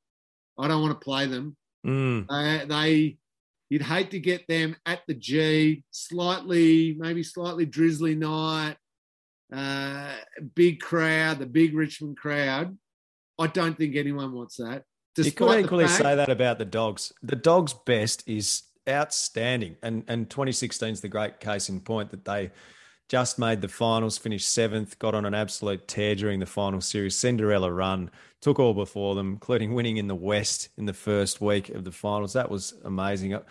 [0.58, 1.56] I don't want to play them.
[1.86, 2.26] Mm.
[2.28, 3.18] Uh, they,
[3.68, 8.76] you'd hate to get them at the G, slightly, maybe slightly drizzly night,
[9.52, 10.14] uh,
[10.54, 12.76] big crowd, the big Richmond crowd.
[13.38, 14.84] I don't think anyone wants that.
[15.16, 17.12] You could equally fact, say that about the dogs.
[17.22, 19.76] The dogs' best is outstanding.
[19.82, 22.50] And and 2016 is the great case in point that they
[23.10, 27.16] just made the finals, finished seventh, got on an absolute tear during the final series,
[27.16, 28.08] Cinderella run,
[28.40, 31.90] took all before them, including winning in the West in the first week of the
[31.90, 32.34] finals.
[32.34, 33.34] That was amazing.
[33.34, 33.42] I'm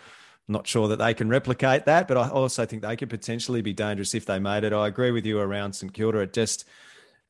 [0.48, 3.74] not sure that they can replicate that, but I also think they could potentially be
[3.74, 4.72] dangerous if they made it.
[4.72, 6.20] I agree with you around St Kilda.
[6.20, 6.66] It just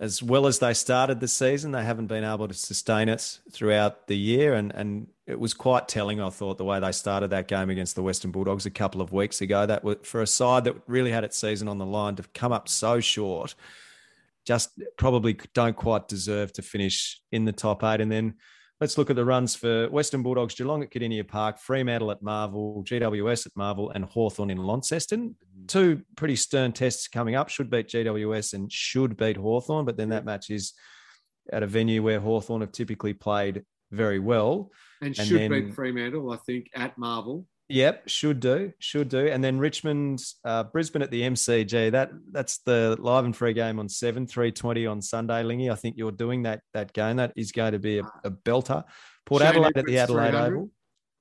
[0.00, 4.06] as well as they started the season, they haven't been able to sustain it throughout
[4.06, 4.54] the year.
[4.54, 7.96] And, and it was quite telling, I thought, the way they started that game against
[7.96, 9.66] the Western Bulldogs a couple of weeks ago.
[9.66, 12.50] That was, for a side that really had its season on the line to come
[12.50, 13.54] up so short,
[14.46, 18.00] just probably don't quite deserve to finish in the top eight.
[18.00, 18.36] And then
[18.80, 22.82] Let's look at the runs for Western Bulldogs, Geelong at Kardinia Park, Fremantle at Marvel,
[22.86, 25.30] GWS at Marvel, and Hawthorn in Launceston.
[25.30, 25.66] Mm-hmm.
[25.66, 27.50] Two pretty stern tests coming up.
[27.50, 30.72] Should beat GWS and should beat Hawthorn, but then that match is
[31.52, 34.70] at a venue where Hawthorn have typically played very well.
[35.02, 37.46] And, and should then, beat Fremantle, I think, at Marvel.
[37.70, 39.28] Yep, should do, should do.
[39.28, 41.92] And then Richmond, uh, Brisbane at the MCG.
[41.92, 45.44] That that's the live and free game on seven three twenty on Sunday.
[45.44, 47.18] Lingy, I think you're doing that that game.
[47.18, 48.82] That is going to be a, a belter.
[49.24, 50.70] Port Shane Adelaide at the Adelaide Oval,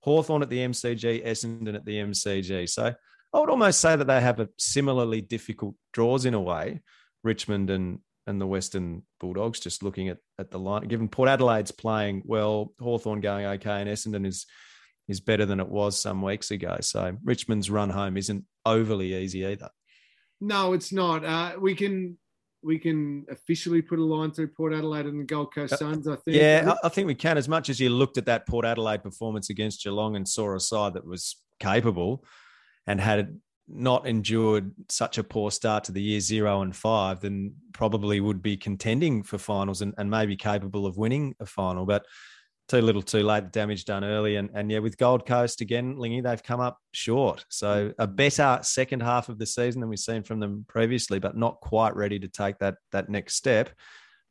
[0.02, 2.68] Hawthorn at the MCG, Essendon at the MCG.
[2.68, 2.96] So
[3.32, 6.82] I would almost say that they have a similarly difficult draws in a way.
[7.24, 9.60] Richmond and and the Western Bulldogs.
[9.60, 13.88] Just looking at at the line, given Port Adelaide's playing well, Hawthorn going okay, and
[13.88, 14.48] Essendon is
[15.10, 16.78] is better than it was some weeks ago.
[16.80, 19.70] So Richmond's run home isn't overly easy either.
[20.40, 21.26] No, it's not.
[21.26, 22.18] Uh, we can
[22.62, 26.08] we can officially put a line through Port Adelaide and the Gold Coast uh, Suns.
[26.08, 26.38] I think.
[26.38, 27.38] Yeah, I think we can.
[27.38, 30.60] As much as you looked at that Port Adelaide performance against Geelong and saw a
[30.60, 32.24] side that was capable
[32.88, 37.54] and had not endured such a poor start to the year zero and five, then
[37.74, 41.86] probably would be contending for finals and, and maybe capable of winning a final.
[41.86, 42.06] But
[42.70, 43.46] too little, too late.
[43.46, 46.78] The damage done early, and and yeah, with Gold Coast again, Lingy, they've come up
[46.92, 47.44] short.
[47.50, 47.94] So mm.
[48.00, 51.60] a better second half of the season than we've seen from them previously, but not
[51.60, 53.70] quite ready to take that that next step.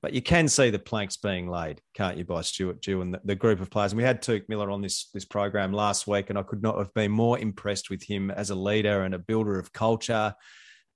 [0.01, 3.21] But you can see the planks being laid, can't you, by Stuart Dew and the,
[3.25, 3.91] the group of players.
[3.91, 6.79] And we had Touk Miller on this this program last week, and I could not
[6.79, 10.35] have been more impressed with him as a leader and a builder of culture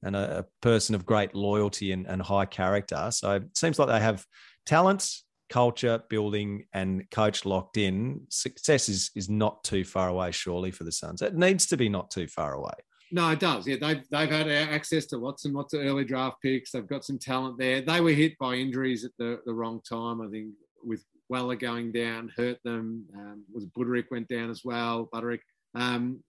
[0.05, 3.09] and a, a person of great loyalty and, and high character.
[3.11, 4.25] So it seems like they have
[4.67, 5.09] talent,
[5.53, 8.23] culture building, and coach locked in.
[8.31, 11.21] Success is is not too far away, surely, for the Suns.
[11.21, 12.73] It needs to be not too far away.
[13.11, 13.67] No, it does.
[13.67, 16.73] Yeah, they've they've had access to lots and lots of early draft picks.
[16.73, 17.83] They've got some talent there.
[17.83, 20.23] They were hit by injuries at the, the wrong time.
[20.23, 23.05] I think with Weller going down hurt them.
[23.15, 25.11] Um, was Budarick went down as well.
[25.13, 25.41] Budarick.
[25.75, 26.25] Um,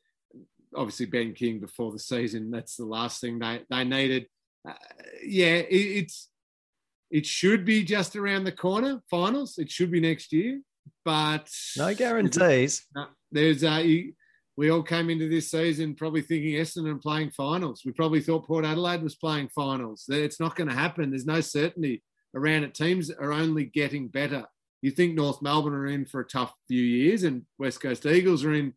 [0.75, 2.51] obviously Ben King before the season.
[2.51, 4.27] That's the last thing they they needed.
[4.67, 4.73] Uh,
[5.25, 6.29] yeah, it, it's
[7.13, 8.99] it should be just around the corner.
[9.09, 9.59] Finals.
[9.59, 10.59] It should be next year,
[11.05, 11.47] but
[11.77, 12.87] no guarantees.
[13.31, 14.11] There's a.
[14.57, 17.83] we all came into this season probably thinking Essendon playing finals.
[17.85, 20.05] We probably thought Port Adelaide was playing finals.
[20.09, 21.11] It's not going to happen.
[21.11, 22.01] There's no certainty
[22.35, 22.73] around it.
[22.73, 24.45] Teams are only getting better.
[24.81, 28.43] You think North Melbourne are in for a tough few years, and West Coast Eagles
[28.43, 28.73] are in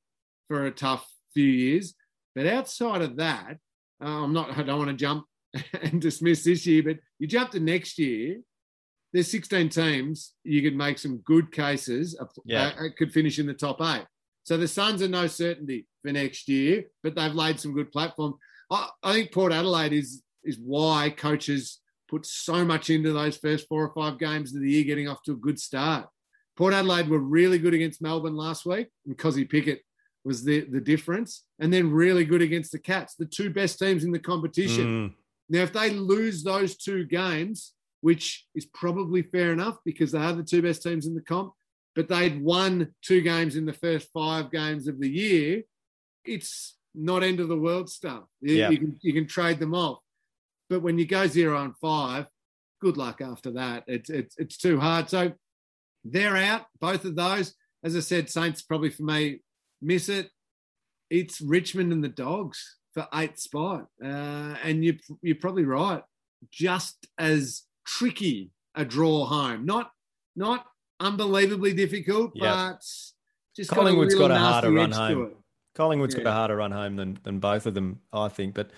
[0.47, 1.95] for a tough few years.
[2.34, 3.57] But outside of that,
[4.05, 4.59] uh, I'm not.
[4.59, 5.24] I don't want to jump
[5.82, 8.40] and dismiss this year, but you jump to next year.
[9.12, 10.34] There's 16 teams.
[10.44, 12.18] You could make some good cases.
[12.44, 12.72] Yeah.
[12.78, 14.04] Uh, could finish in the top eight.
[14.44, 18.34] So the Suns are no certainty for next year, but they've laid some good platform.
[18.70, 23.66] I, I think Port Adelaide is is why coaches put so much into those first
[23.68, 26.09] four or five games of the year, getting off to a good start.
[26.57, 29.82] Port Adelaide were really good against Melbourne last week, and Kozzy Pickett
[30.24, 34.04] was the, the difference, and then really good against the Cats, the two best teams
[34.04, 35.11] in the competition.
[35.11, 35.14] Mm.
[35.49, 40.32] Now, if they lose those two games, which is probably fair enough because they are
[40.32, 41.53] the two best teams in the comp,
[41.94, 45.62] but they'd won two games in the first five games of the year,
[46.24, 48.24] it's not end of the world stuff.
[48.40, 48.70] You, yeah.
[48.70, 49.99] you, can, you can trade them off.
[50.68, 52.26] But when you go zero and five,
[52.80, 53.84] good luck after that.
[53.86, 55.09] It's, it's, it's too hard.
[55.09, 55.32] So
[56.05, 57.55] they're out, both of those.
[57.84, 59.40] As I said, Saints probably for me
[59.80, 60.30] miss it.
[61.09, 63.86] It's Richmond and the Dogs for eighth spot.
[64.03, 66.03] Uh, and you, you're probably right.
[66.51, 69.66] Just as tricky a draw home.
[69.66, 69.90] Not,
[70.34, 70.64] not
[70.99, 72.44] unbelievably difficult, yep.
[72.44, 72.80] but
[73.55, 75.32] just Collingwood's got a, got a harder run home.
[75.74, 76.22] Collingwood's yeah.
[76.24, 78.55] got a harder run home than than both of them, I think.
[78.55, 78.70] But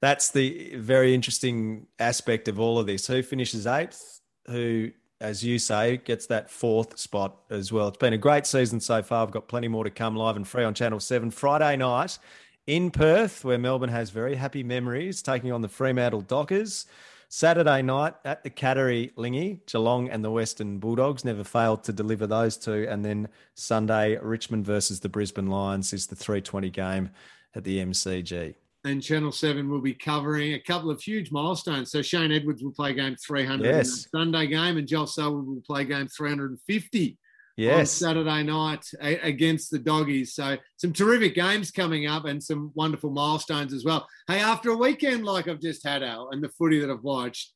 [0.00, 3.08] that's the very interesting aspect of all of this.
[3.08, 4.20] Who finishes eighth?
[4.46, 7.88] Who, as you say, gets that fourth spot as well?
[7.88, 9.24] It's been a great season so far.
[9.24, 12.18] I've got plenty more to come live and free on Channel Seven Friday night
[12.66, 16.86] in Perth, where Melbourne has very happy memories, taking on the Fremantle Dockers.
[17.28, 22.28] Saturday night at the Cattery Lingy, Geelong and the Western Bulldogs never failed to deliver
[22.28, 22.86] those two.
[22.88, 27.10] And then Sunday, Richmond versus the Brisbane Lions is the 320 game
[27.56, 28.54] at the MCG.
[28.84, 31.90] And Channel 7 will be covering a couple of huge milestones.
[31.90, 34.06] So Shane Edwards will play game 300 yes.
[34.14, 37.18] Sunday game, and Joel Selwood will play game 350
[37.56, 37.90] yes.
[37.90, 40.34] Saturday night against the Doggies.
[40.34, 44.06] So some terrific games coming up and some wonderful milestones as well.
[44.28, 47.52] Hey, after a weekend like I've just had, Al, and the footy that I've watched,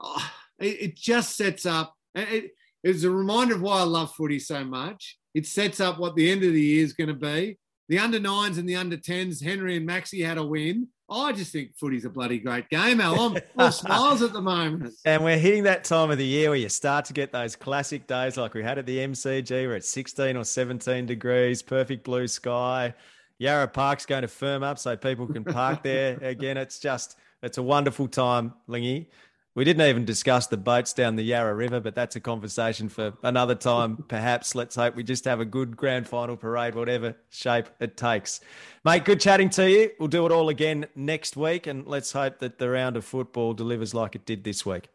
[0.00, 1.94] oh, it, it, just sets up.
[2.14, 5.18] It, it's a reminder of why I love footy so much.
[5.34, 7.58] It sets up what the end of the year is going to be.
[7.88, 10.88] The under nines and the under tens, Henry and Maxi had a win.
[11.08, 13.18] I just think footy's a bloody great game, Al.
[13.20, 14.94] I'm full smiles at the moment.
[15.04, 18.08] And we're hitting that time of the year where you start to get those classic
[18.08, 22.26] days like we had at the MCG, where it's 16 or 17 degrees, perfect blue
[22.26, 22.92] sky.
[23.38, 26.56] Yarra Park's going to firm up so people can park there again.
[26.56, 29.10] It's just, it's a wonderful time, Lingy.
[29.56, 33.14] We didn't even discuss the boats down the Yarra River, but that's a conversation for
[33.22, 34.54] another time, perhaps.
[34.54, 38.40] Let's hope we just have a good grand final parade, whatever shape it takes.
[38.84, 39.92] Mate, good chatting to you.
[39.98, 43.54] We'll do it all again next week, and let's hope that the round of football
[43.54, 44.90] delivers like it did this week.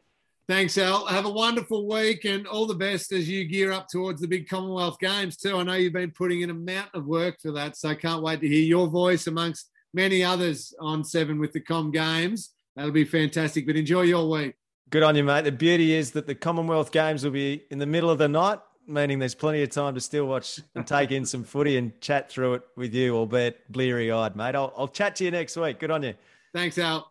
[0.48, 1.08] Thanks, Al.
[1.08, 4.48] Have a wonderful week and all the best as you gear up towards the big
[4.48, 5.58] Commonwealth Games, too.
[5.58, 8.22] I know you've been putting in a mountain of work for that, so I can't
[8.22, 12.52] wait to hear your voice amongst many others on Seven with the Com Games.
[12.82, 13.68] That'll be fantastic.
[13.68, 14.56] But enjoy your week.
[14.90, 15.44] Good on you, mate.
[15.44, 18.58] The beauty is that the Commonwealth Games will be in the middle of the night,
[18.88, 22.32] meaning there's plenty of time to still watch and take in some footy and chat
[22.32, 24.56] through it with you, albeit bleary eyed, mate.
[24.56, 25.80] I'll, I'll chat to you next week.
[25.80, 26.16] Good on you.
[26.56, 27.11] Thanks, Al.